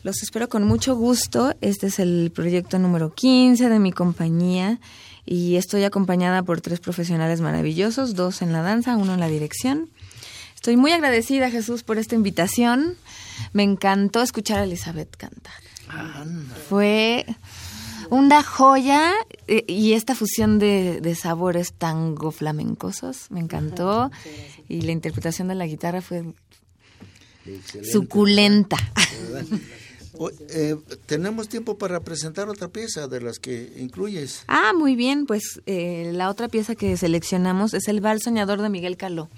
los 0.06 0.22
espero 0.22 0.48
con 0.48 0.62
mucho 0.62 0.94
gusto. 0.94 1.52
Este 1.60 1.88
es 1.88 1.98
el 1.98 2.30
proyecto 2.32 2.78
número 2.78 3.12
15 3.12 3.68
de 3.68 3.80
mi 3.80 3.90
compañía 3.90 4.78
y 5.24 5.56
estoy 5.56 5.82
acompañada 5.82 6.44
por 6.44 6.60
tres 6.60 6.78
profesionales 6.78 7.40
maravillosos, 7.40 8.14
dos 8.14 8.40
en 8.40 8.52
la 8.52 8.62
danza, 8.62 8.96
uno 8.96 9.14
en 9.14 9.20
la 9.20 9.26
dirección. 9.26 9.90
Estoy 10.54 10.76
muy 10.76 10.92
agradecida, 10.92 11.50
Jesús, 11.50 11.82
por 11.82 11.98
esta 11.98 12.14
invitación. 12.14 12.94
Me 13.52 13.64
encantó 13.64 14.22
escuchar 14.22 14.60
a 14.60 14.62
Elizabeth 14.62 15.16
cantar. 15.16 15.54
Fue 16.68 17.26
una 18.08 18.44
joya 18.44 19.12
eh, 19.48 19.64
y 19.66 19.94
esta 19.94 20.14
fusión 20.14 20.60
de, 20.60 21.00
de, 21.00 21.16
sabores 21.16 21.72
tango 21.72 22.30
flamencosos 22.30 23.26
me 23.30 23.40
encantó 23.40 24.12
y 24.68 24.82
la 24.82 24.92
interpretación 24.92 25.48
de 25.48 25.56
la 25.56 25.66
guitarra 25.66 26.00
fue 26.00 26.24
suculenta. 27.82 28.76
Eh, 30.50 30.76
tenemos 31.06 31.48
tiempo 31.48 31.78
para 31.78 32.00
presentar 32.00 32.48
otra 32.48 32.68
pieza 32.68 33.08
de 33.08 33.20
las 33.20 33.38
que 33.38 33.72
incluyes. 33.76 34.42
Ah, 34.48 34.72
muy 34.76 34.96
bien, 34.96 35.26
pues 35.26 35.60
eh, 35.66 36.10
la 36.12 36.30
otra 36.30 36.48
pieza 36.48 36.74
que 36.74 36.96
seleccionamos 36.96 37.74
es 37.74 37.88
el 37.88 38.00
Val 38.00 38.20
Soñador 38.20 38.62
de 38.62 38.68
Miguel 38.68 38.96
Caló. 38.96 39.28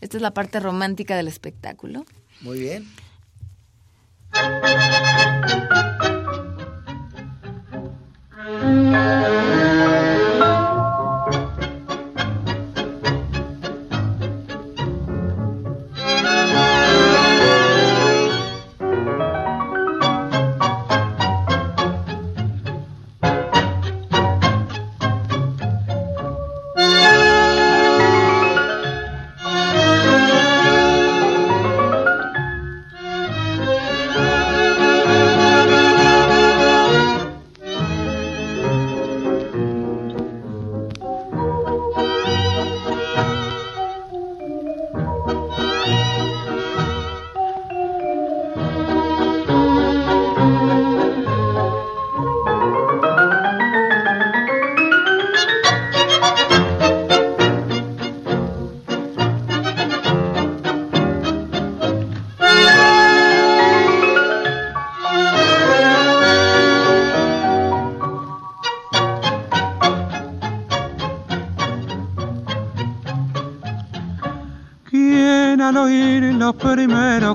Esta 0.00 0.16
es 0.16 0.22
la 0.22 0.32
parte 0.32 0.60
romántica 0.60 1.16
del 1.16 1.28
espectáculo. 1.28 2.04
Muy 2.40 2.60
bien. 2.60 2.86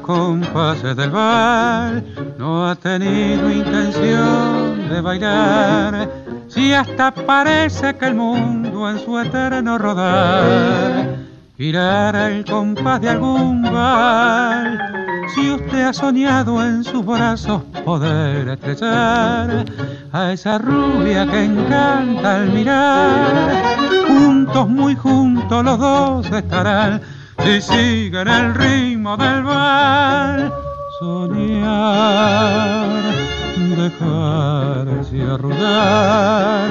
compases 0.02 0.96
del 0.96 1.12
bar 1.12 2.04
no 2.38 2.68
ha 2.68 2.76
tenido 2.76 3.50
intención 3.50 4.90
de 4.90 5.02
bailar, 5.02 6.10
si 6.48 6.74
hasta 6.74 7.12
parece 7.12 7.96
que 7.96 8.06
el 8.06 8.16
mundo 8.16 8.90
en 8.90 9.00
su 9.00 9.18
eterno 9.20 9.78
rodar 9.78 11.32
girara 11.58 12.30
el 12.30 12.44
compás 12.44 13.02
de 13.02 13.10
algún 13.10 13.62
bar. 13.62 14.80
Si 15.36 15.52
usted 15.52 15.84
ha 15.84 15.94
soñado 15.94 16.62
en 16.62 16.84
sus 16.84 17.06
brazos 17.06 17.62
poder 17.86 18.50
estrechar 18.50 19.66
a 20.12 20.34
esa 20.34 20.58
rubia 20.58 21.26
que 21.28 21.46
encanta 21.46 22.38
al 22.38 22.50
mirar, 22.50 23.64
juntos, 24.08 24.68
muy 24.68 24.96
juntos 24.96 25.64
los 25.64 25.80
dos 25.80 26.32
estarán 26.32 27.00
si 27.44 27.62
siguen 27.62 28.28
el 28.28 28.54
ritmo 28.56 29.18
del 29.18 29.44
bar, 29.44 30.54
soñar, 31.00 31.54
dejarse 33.78 35.22
arrullar, 35.24 36.70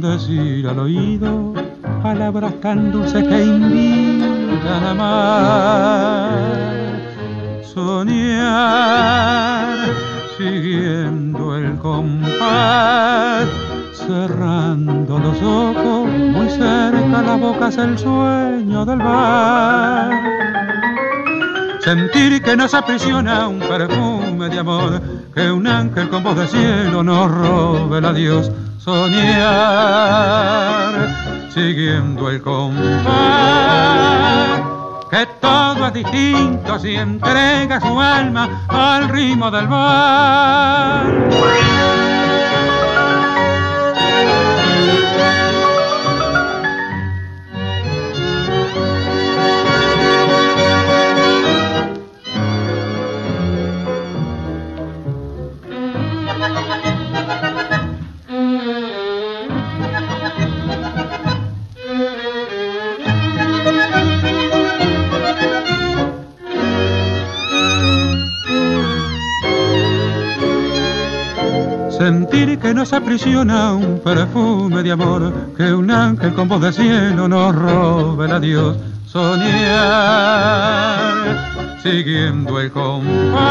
decir 0.00 0.66
al 0.68 0.78
oído 0.78 1.52
palabras 2.02 2.54
tan 2.60 2.90
dulces 2.90 3.22
que 3.24 3.44
invitan 3.44 4.84
a 4.84 4.90
amar, 4.90 6.32
soñar, 7.74 9.08
siguiendo 10.38 11.56
el 11.56 11.76
compás 11.78 13.46
cerrando 14.06 15.18
los 15.18 15.42
ojos, 15.42 16.08
muy 16.08 16.48
cerca 16.48 17.01
la 17.38 17.68
el 17.84 17.98
sueño 17.98 18.84
del 18.84 18.98
bar. 18.98 20.10
Sentir 21.80 22.42
que 22.42 22.54
nos 22.56 22.74
aprisiona 22.74 23.48
un 23.48 23.58
perfume 23.58 24.50
de 24.50 24.58
amor, 24.58 25.00
que 25.34 25.50
un 25.50 25.66
ángel 25.66 26.10
con 26.10 26.22
voz 26.22 26.36
de 26.36 26.46
cielo 26.46 27.02
nos 27.02 27.30
robe 27.30 27.98
el 27.98 28.04
adiós. 28.04 28.52
Soñar, 28.78 29.02
siguiendo 31.54 32.28
el 32.30 32.42
compás, 32.42 33.10
que 35.10 35.26
todo 35.40 35.86
es 35.86 35.92
distinto 35.94 36.78
si 36.78 36.96
entrega 36.96 37.80
su 37.80 37.98
alma 37.98 38.66
al 38.68 39.08
ritmo 39.08 39.50
del 39.50 39.66
bar. 39.68 41.06
Nos 72.74 72.92
aprisiona 72.92 73.72
un 73.74 74.00
perfume 74.00 74.82
de 74.82 74.92
amor, 74.92 75.54
que 75.56 75.72
un 75.72 75.90
ángel 75.90 76.34
con 76.34 76.48
voz 76.48 76.60
de 76.62 76.72
cielo 76.72 77.28
nos 77.28 77.54
robe 77.54 78.26
el 78.26 78.32
adiós. 78.32 78.76
Soñar, 79.06 80.22
siguiendo 81.82 82.60
el 82.60 82.70
compás, 82.70 83.42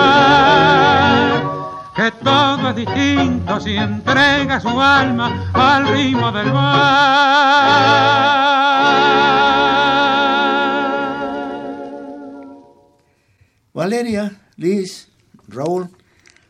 que 1.95 2.11
todo 2.24 2.69
es 2.69 2.76
distinto 2.76 3.59
si 3.59 3.76
entrega 3.76 4.59
su 4.59 4.82
alma 4.82 5.51
al 5.53 5.88
ritmo 5.88 6.32
del 6.32 6.51
mar. 6.51 7.82
Valeria, 13.74 14.32
Liz, 14.57 15.09
Raúl, 15.47 15.89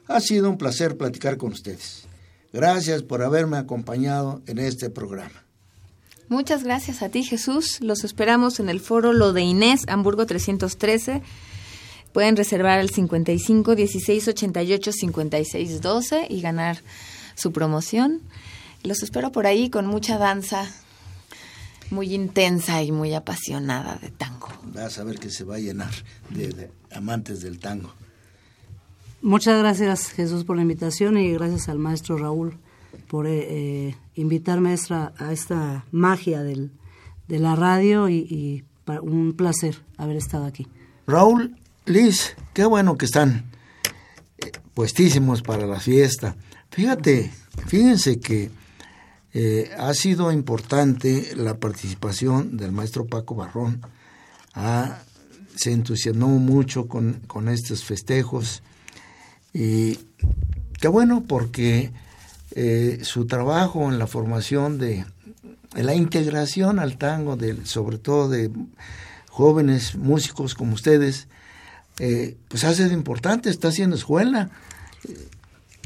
ha 0.07 0.19
sido 0.19 0.49
un 0.49 0.57
placer 0.57 0.97
platicar 0.97 1.37
con 1.37 1.51
ustedes. 1.51 2.00
Gracias 2.53 3.03
por 3.03 3.23
haberme 3.23 3.57
acompañado 3.57 4.41
en 4.45 4.59
este 4.59 4.89
programa. 4.89 5.43
Muchas 6.27 6.63
gracias 6.63 7.01
a 7.01 7.09
ti, 7.09 7.23
Jesús. 7.23 7.81
Los 7.81 8.03
esperamos 8.03 8.59
en 8.59 8.69
el 8.69 8.79
foro 8.79 9.13
Lo 9.13 9.33
de 9.33 9.41
Inés, 9.41 9.81
Hamburgo 9.87 10.25
313. 10.25 11.21
pueden 12.13 12.35
reservar 12.37 12.79
al 12.79 12.89
55 12.89 13.75
16 13.75 14.27
88 14.27 14.91
56 14.91 15.81
12 15.81 16.27
y 16.29 16.41
ganar 16.41 16.81
su 17.35 17.51
promoción. 17.51 18.21
Los 18.83 19.03
espero 19.03 19.31
por 19.31 19.45
ahí 19.45 19.69
con 19.69 19.85
mucha 19.85 20.17
danza 20.17 20.67
muy 21.91 22.15
intensa 22.15 22.81
y 22.81 22.91
muy 22.91 23.13
apasionada 23.13 23.97
de 23.97 24.09
tango. 24.09 24.47
Vas 24.63 24.97
a 24.97 25.03
ver 25.03 25.19
que 25.19 25.29
se 25.29 25.43
va 25.43 25.55
a 25.55 25.59
llenar 25.59 25.91
de, 26.29 26.71
amantes 26.91 27.41
del 27.41 27.59
tango. 27.59 27.93
Muchas 29.21 29.59
gracias 29.59 30.09
Jesús 30.09 30.43
por 30.43 30.55
la 30.55 30.63
invitación 30.63 31.17
y 31.17 31.31
gracias 31.33 31.69
al 31.69 31.79
maestro 31.79 32.17
Raúl 32.17 32.57
por 33.07 33.27
eh, 33.27 33.89
eh, 33.89 33.95
invitarme 34.15 34.71
a 34.71 34.73
esta, 34.73 35.13
a 35.17 35.31
esta 35.31 35.85
magia 35.91 36.43
del, 36.43 36.71
de 37.27 37.39
la 37.39 37.55
radio 37.55 38.09
y, 38.09 38.65
un 39.01 39.33
placer 39.37 39.77
haber 39.95 40.17
estado 40.17 40.43
aquí. 40.43 40.67
Raúl, 41.07 41.55
Liz, 41.85 42.35
qué 42.53 42.65
bueno 42.65 42.97
que 42.97 43.05
están 43.05 43.45
eh, 44.37 44.51
puestísimos 44.73 45.41
para 45.41 45.65
la 45.65 45.79
fiesta. 45.79 46.35
Fíjate, 46.69 47.31
fíjense 47.67 48.19
que 48.19 48.51
eh, 49.33 49.71
ha 49.77 49.93
sido 49.93 50.31
importante 50.31 51.33
la 51.37 51.57
participación 51.57 52.57
del 52.57 52.73
maestro 52.73 53.05
Paco 53.05 53.35
Barrón. 53.35 53.81
se 55.55 55.71
entusiasmó 55.71 56.27
mucho 56.27 56.87
con, 56.87 57.47
estos 57.47 57.85
festejos 57.85 58.61
y 59.53 59.99
qué 60.79 60.87
bueno 60.87 61.23
porque 61.27 61.91
eh, 62.55 62.99
su 63.03 63.27
trabajo 63.27 63.89
en 63.89 63.99
la 63.99 64.07
formación 64.07 64.77
de, 64.77 65.05
la 65.75 65.95
integración 65.95 66.79
al 66.79 66.97
tango, 66.97 67.35
de, 67.37 67.65
sobre 67.65 67.97
todo 67.97 68.29
de 68.29 68.51
jóvenes 69.29 69.95
músicos 69.95 70.55
como 70.55 70.73
ustedes, 70.73 71.27
eh, 71.99 72.35
pues 72.47 72.63
ha 72.63 72.73
sido 72.73 72.91
importante, 72.91 73.49
está 73.49 73.69
haciendo 73.69 73.95
escuela. 73.95 74.49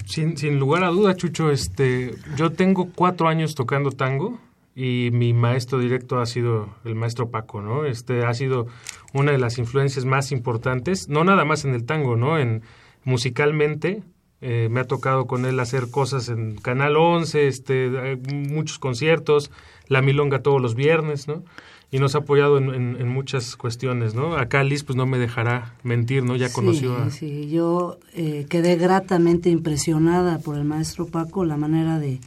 Sin, 0.06 0.38
sin 0.38 0.60
lugar 0.60 0.84
a 0.84 0.90
duda, 0.90 1.16
Chucho, 1.16 1.50
este, 1.50 2.16
yo 2.36 2.52
tengo 2.52 2.90
cuatro 2.94 3.28
años 3.28 3.56
tocando 3.56 3.92
tango 3.92 4.40
y 4.76 5.10
mi 5.12 5.34
maestro 5.34 5.80
directo 5.80 6.20
ha 6.20 6.26
sido 6.26 6.76
el 6.84 6.96
maestro 6.96 7.30
Paco, 7.30 7.62
¿no? 7.62 7.86
Este 7.86 8.24
ha 8.26 8.34
sido 8.34 8.68
una 9.14 9.32
de 9.32 9.38
las 9.38 9.58
influencias 9.58 10.06
más 10.06 10.32
importantes, 10.32 11.08
no 11.08 11.24
nada 11.24 11.46
más 11.46 11.66
en 11.66 11.74
el 11.74 11.86
tango, 11.86 12.18
¿no? 12.18 12.38
En 12.38 12.62
musicalmente 13.06 14.04
eh, 14.42 14.68
me 14.70 14.82
ha 14.82 14.86
tocado 14.86 15.26
con 15.26 15.46
él 15.46 15.60
hacer 15.60 15.90
cosas 15.90 16.28
en 16.28 16.56
Canal 16.58 16.98
11, 16.98 17.48
este, 17.48 18.18
muchos 18.32 18.78
conciertos, 18.78 19.50
la 19.88 20.02
milonga 20.02 20.42
todos 20.44 20.62
los 20.62 20.76
viernes, 20.76 21.28
¿no? 21.28 21.44
y 21.92 22.00
nos 22.00 22.16
ha 22.16 22.20
apoyado 22.20 22.58
en, 22.58 23.08
muchas 23.08 23.56
cuestiones, 23.56 24.16
¿no? 24.16 24.36
Acá 24.36 24.64
Liz 24.64 24.84
pues 24.84 24.98
no 24.98 25.06
me 25.06 25.18
dejará 25.18 25.76
mentir, 25.84 26.24
¿no? 26.24 26.36
Ya 26.36 26.52
conoció 26.52 26.98
a... 26.98 27.10
Sí, 27.10 27.50
yo 27.50 28.00
eh, 28.14 28.46
quedé 28.50 28.76
gratamente 28.76 29.50
impresionada 29.50 30.40
por 30.40 30.58
el 30.58 30.66
maestro 30.66 31.06
Paco, 31.06 31.46
la 31.46 31.56
manera 31.56 31.98
de, 31.98 32.20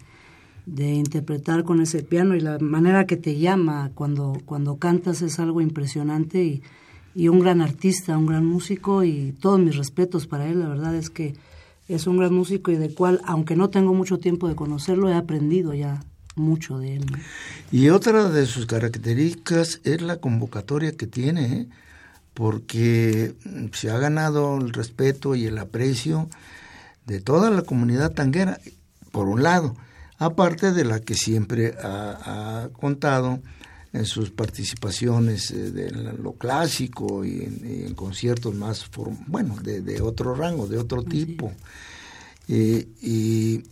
de 0.64 0.94
interpretar 0.94 1.64
con 1.64 1.82
ese 1.82 2.02
piano 2.02 2.34
y 2.34 2.40
la 2.40 2.58
manera 2.60 3.06
que 3.06 3.16
te 3.16 3.38
llama 3.38 3.90
cuando, 3.94 4.38
cuando 4.46 4.76
cantas 4.76 5.20
es 5.20 5.38
algo 5.38 5.60
impresionante 5.60 6.42
y, 6.42 6.62
y 7.18 7.26
un 7.26 7.40
gran 7.40 7.60
artista, 7.60 8.16
un 8.16 8.26
gran 8.26 8.46
músico 8.46 9.02
y 9.02 9.32
todos 9.40 9.58
mis 9.58 9.76
respetos 9.76 10.28
para 10.28 10.46
él, 10.46 10.60
la 10.60 10.68
verdad 10.68 10.94
es 10.94 11.10
que 11.10 11.34
es 11.88 12.06
un 12.06 12.16
gran 12.16 12.32
músico 12.32 12.70
y 12.70 12.76
de 12.76 12.94
cual, 12.94 13.20
aunque 13.24 13.56
no 13.56 13.70
tengo 13.70 13.92
mucho 13.92 14.18
tiempo 14.18 14.46
de 14.46 14.54
conocerlo, 14.54 15.08
he 15.08 15.14
aprendido 15.14 15.74
ya 15.74 16.00
mucho 16.36 16.78
de 16.78 16.94
él. 16.94 17.06
Y 17.72 17.88
otra 17.88 18.28
de 18.28 18.46
sus 18.46 18.66
características 18.66 19.80
es 19.82 20.00
la 20.00 20.18
convocatoria 20.18 20.92
que 20.92 21.08
tiene, 21.08 21.44
¿eh? 21.52 21.66
porque 22.34 23.34
se 23.72 23.90
ha 23.90 23.98
ganado 23.98 24.56
el 24.58 24.72
respeto 24.72 25.34
y 25.34 25.46
el 25.46 25.58
aprecio 25.58 26.28
de 27.04 27.20
toda 27.20 27.50
la 27.50 27.62
comunidad 27.62 28.12
tanguera, 28.12 28.60
por 29.10 29.26
un 29.26 29.42
lado, 29.42 29.74
aparte 30.18 30.70
de 30.70 30.84
la 30.84 31.00
que 31.00 31.14
siempre 31.14 31.74
ha, 31.82 32.68
contado 32.74 33.40
en 33.92 34.04
sus 34.04 34.30
participaciones 34.30 35.50
eh, 35.50 35.70
de 35.70 35.90
lo 35.90 36.32
clásico 36.32 37.24
y 37.24 37.42
en, 37.42 37.94
conciertos 37.94 38.54
más, 38.54 38.88
bueno, 39.26 39.56
de, 39.62 40.00
otro 40.00 40.34
rango, 40.34 40.66
de 40.66 40.78
otro 40.78 41.02
tipo. 41.02 41.52
Eh, 42.48 42.88
y 43.02 43.62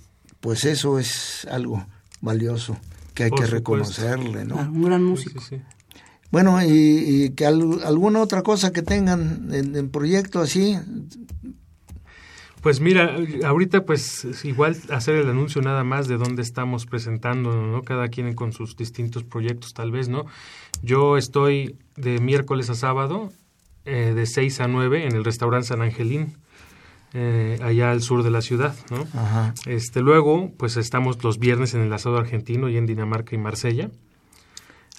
pues 0.41 0.65
eso 0.65 0.99
es 0.99 1.47
algo 1.51 1.87
valioso 2.21 2.77
que 3.15 3.25
hay 3.25 3.31
que 3.31 3.47
reconocerle, 3.47 4.45
¿no? 4.45 4.57
un 4.57 4.83
gran 4.83 5.03
músico. 5.03 5.43
Bueno, 6.31 6.59
y, 6.63 7.31
que 7.31 7.47
alguna 7.47 8.21
otra 8.21 8.43
cosa 8.43 8.73
que 8.73 8.83
tengan 8.83 9.49
en, 9.53 9.89
proyecto 9.91 10.41
así. 10.41 10.77
Pues 12.67 12.81
mira, 12.81 13.17
ahorita 13.45 13.85
pues 13.85 14.27
igual 14.43 14.77
hacer 14.91 15.15
el 15.15 15.31
anuncio 15.31 15.63
nada 15.63 15.85
más 15.85 16.09
de 16.09 16.17
dónde 16.17 16.43
estamos 16.43 16.85
presentando, 16.85 17.55
¿no? 17.55 17.83
Cada 17.83 18.09
quien 18.09 18.35
con 18.35 18.53
sus 18.53 18.77
distintos 18.77 19.23
proyectos 19.23 19.73
tal 19.73 19.93
vez, 19.93 20.09
¿no? 20.09 20.27
Yo 20.83 21.17
estoy 21.17 21.77
de 21.95 22.19
miércoles 22.19 22.69
a 22.69 22.75
sábado, 22.75 23.31
eh, 23.85 24.15
de 24.17 24.27
6 24.27 24.59
a 24.63 24.67
9 24.67 25.07
en 25.07 25.15
el 25.15 25.25
restaurante 25.25 25.69
San 25.69 25.81
Angelín 25.81 26.39
eh, 27.15 27.61
allá 27.63 27.93
al 27.93 28.03
sur 28.03 28.25
de 28.25 28.33
la 28.33 28.43
ciudad, 28.43 28.75
¿no? 28.91 29.07
Este, 29.67 30.01
luego, 30.01 30.51
pues 30.57 30.77
estamos 30.77 31.23
los 31.23 31.39
viernes 31.39 31.73
en 31.75 31.83
el 31.83 31.93
asado 31.93 32.17
argentino 32.17 32.69
y 32.69 32.79
en 32.79 32.87
Dinamarca 32.87 33.37
y 33.37 33.39
Marsella. 33.39 33.93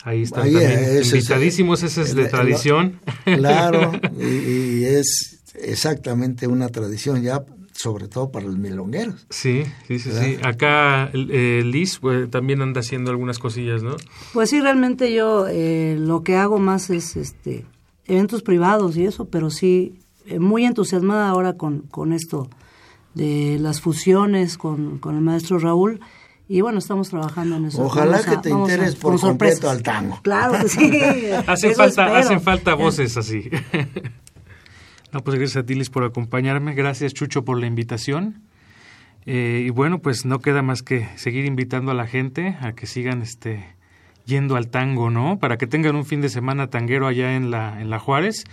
Ahí 0.05 0.21
están 0.21 0.43
también 0.43 1.03
invitadísimos, 1.03 1.83
ese 1.83 2.03
es 2.03 2.15
de 2.15 2.29
tradición. 2.29 3.01
claro, 3.25 3.91
y, 4.17 4.85
es 4.85 5.41
exactamente 5.55 6.47
una 6.47 6.69
tradición 6.69 7.21
ya, 7.21 7.43
sobre 7.77 8.07
todo 8.07 8.31
para 8.31 8.47
los 8.47 8.57
milongueros. 8.57 9.27
Sí, 9.29 9.63
sí, 9.87 9.99
sí, 9.99 10.11
sí. 10.11 10.37
Acá 10.43 11.11
eh, 11.13 11.61
Liz 11.63 11.99
pues, 11.99 12.29
también 12.31 12.61
anda 12.63 12.79
haciendo 12.79 13.11
algunas 13.11 13.37
cosillas, 13.37 13.83
¿no? 13.83 13.95
Pues 14.33 14.49
sí, 14.49 14.59
realmente 14.59 15.13
yo 15.13 15.45
eh, 15.47 15.95
lo 15.99 16.23
que 16.23 16.35
hago 16.35 16.57
más 16.57 16.89
es 16.89 17.15
este 17.15 17.65
eventos 18.05 18.41
privados 18.41 18.97
y 18.97 19.05
eso, 19.05 19.25
pero 19.25 19.51
sí 19.51 19.99
eh, 20.25 20.39
muy 20.39 20.65
entusiasmada 20.65 21.29
ahora 21.29 21.53
con, 21.53 21.81
con 21.81 22.13
esto 22.13 22.49
de 23.13 23.57
las 23.59 23.79
fusiones 23.79 24.57
con, 24.57 24.97
con 24.97 25.15
el 25.15 25.21
maestro 25.21 25.59
Raúl. 25.59 25.99
Y 26.49 26.61
bueno, 26.61 26.79
estamos 26.79 27.09
trabajando 27.09 27.57
en 27.57 27.65
eso. 27.65 27.83
Ojalá 27.83 28.23
que 28.23 28.37
te 28.37 28.49
intereses 28.49 28.95
por 28.95 29.19
completo 29.19 29.69
al 29.69 29.83
tango. 29.83 30.19
Claro 30.23 30.63
que 30.63 30.69
sí. 30.69 31.01
hacen, 31.47 31.75
falta, 31.75 32.17
hacen 32.17 32.41
falta 32.41 32.73
voces 32.73 33.17
así. 33.17 33.43
No, 35.11 35.23
pues 35.23 35.37
gracias 35.37 35.63
a 35.63 35.65
Tilis 35.65 35.89
por 35.89 36.03
acompañarme. 36.03 36.73
Gracias, 36.73 37.13
Chucho, 37.13 37.45
por 37.45 37.59
la 37.59 37.67
invitación. 37.67 38.41
Eh, 39.25 39.63
y 39.67 39.69
bueno, 39.69 39.99
pues 39.99 40.25
no 40.25 40.39
queda 40.39 40.61
más 40.61 40.83
que 40.83 41.07
seguir 41.15 41.45
invitando 41.45 41.91
a 41.91 41.93
la 41.93 42.07
gente 42.07 42.55
a 42.61 42.73
que 42.73 42.87
sigan 42.87 43.21
este 43.21 43.75
yendo 44.25 44.55
al 44.55 44.67
tango, 44.67 45.09
¿no? 45.09 45.39
Para 45.39 45.57
que 45.57 45.67
tengan 45.67 45.95
un 45.95 46.05
fin 46.05 46.21
de 46.21 46.29
semana 46.29 46.69
tanguero 46.69 47.07
allá 47.07 47.35
en 47.35 47.49
la, 47.49 47.81
en 47.81 47.89
la 47.89 47.99
Juárez. 47.99 48.43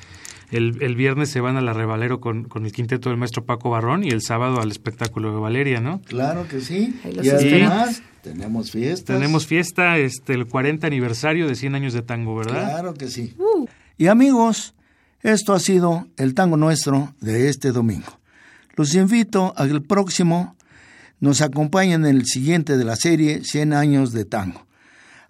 El, 0.51 0.83
el, 0.83 0.95
viernes 0.95 1.31
se 1.31 1.41
van 1.41 1.57
a 1.57 1.61
la 1.61 1.73
Revalero 1.73 2.21
con, 2.21 2.45
con, 2.45 2.65
el 2.65 2.73
quinteto 2.73 3.09
del 3.09 3.19
maestro 3.19 3.45
Paco 3.45 3.71
Barrón 3.71 4.05
y 4.05 4.11
el 4.11 4.23
sábado 4.23 4.61
al 4.61 4.71
espectáculo 4.71 5.33
de 5.33 5.41
Valeria, 5.41 5.81
¿no? 5.81 6.01
Claro 6.03 6.47
que 6.47 6.61
sí. 6.61 7.01
Y 7.23 7.29
además 7.29 8.03
tenemos 8.23 8.71
fiesta. 8.71 9.15
Tenemos 9.15 9.47
fiesta, 9.47 9.99
este, 9.99 10.35
el 10.35 10.47
40 10.47 10.87
aniversario 10.87 11.49
de 11.49 11.57
100 11.57 11.75
años 11.75 11.93
de 11.93 12.03
tango, 12.03 12.37
¿verdad? 12.37 12.71
Claro 12.71 12.95
que 12.95 13.09
sí. 13.09 13.35
Uh. 13.39 13.67
Y 13.97 14.07
amigos, 14.07 14.75
esto 15.25 15.55
ha 15.55 15.59
sido 15.59 16.07
el 16.19 16.35
tango 16.35 16.57
nuestro 16.59 17.15
de 17.21 17.49
este 17.49 17.73
domingo. 17.73 18.21
Los 18.77 18.95
invito 18.95 19.55
a 19.57 19.65
que 19.65 19.73
el 19.73 19.83
próximo 19.83 20.55
nos 21.19 21.41
acompañen 21.41 22.05
en 22.05 22.17
el 22.17 22.27
siguiente 22.27 22.77
de 22.77 22.85
la 22.85 22.95
serie 22.95 23.43
100 23.43 23.73
años 23.73 24.13
de 24.13 24.27
tango. 24.27 24.67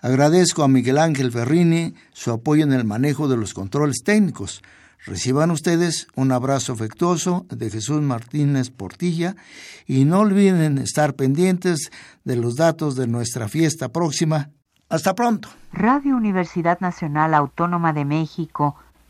Agradezco 0.00 0.64
a 0.64 0.68
Miguel 0.68 0.98
Ángel 0.98 1.30
Ferrini 1.30 1.94
su 2.12 2.32
apoyo 2.32 2.64
en 2.64 2.72
el 2.72 2.84
manejo 2.84 3.28
de 3.28 3.36
los 3.36 3.54
controles 3.54 4.02
técnicos. 4.04 4.62
Reciban 5.06 5.52
ustedes 5.52 6.08
un 6.16 6.32
abrazo 6.32 6.72
afectuoso 6.72 7.46
de 7.48 7.70
Jesús 7.70 8.02
Martínez 8.02 8.70
Portilla 8.70 9.36
y 9.86 10.04
no 10.06 10.20
olviden 10.20 10.78
estar 10.78 11.14
pendientes 11.14 11.92
de 12.24 12.34
los 12.34 12.56
datos 12.56 12.96
de 12.96 13.06
nuestra 13.06 13.48
fiesta 13.48 13.90
próxima. 13.90 14.50
Hasta 14.88 15.14
pronto. 15.14 15.48
Radio 15.72 16.16
Universidad 16.16 16.80
Nacional 16.80 17.32
Autónoma 17.32 17.92
de 17.92 18.04
México 18.04 18.76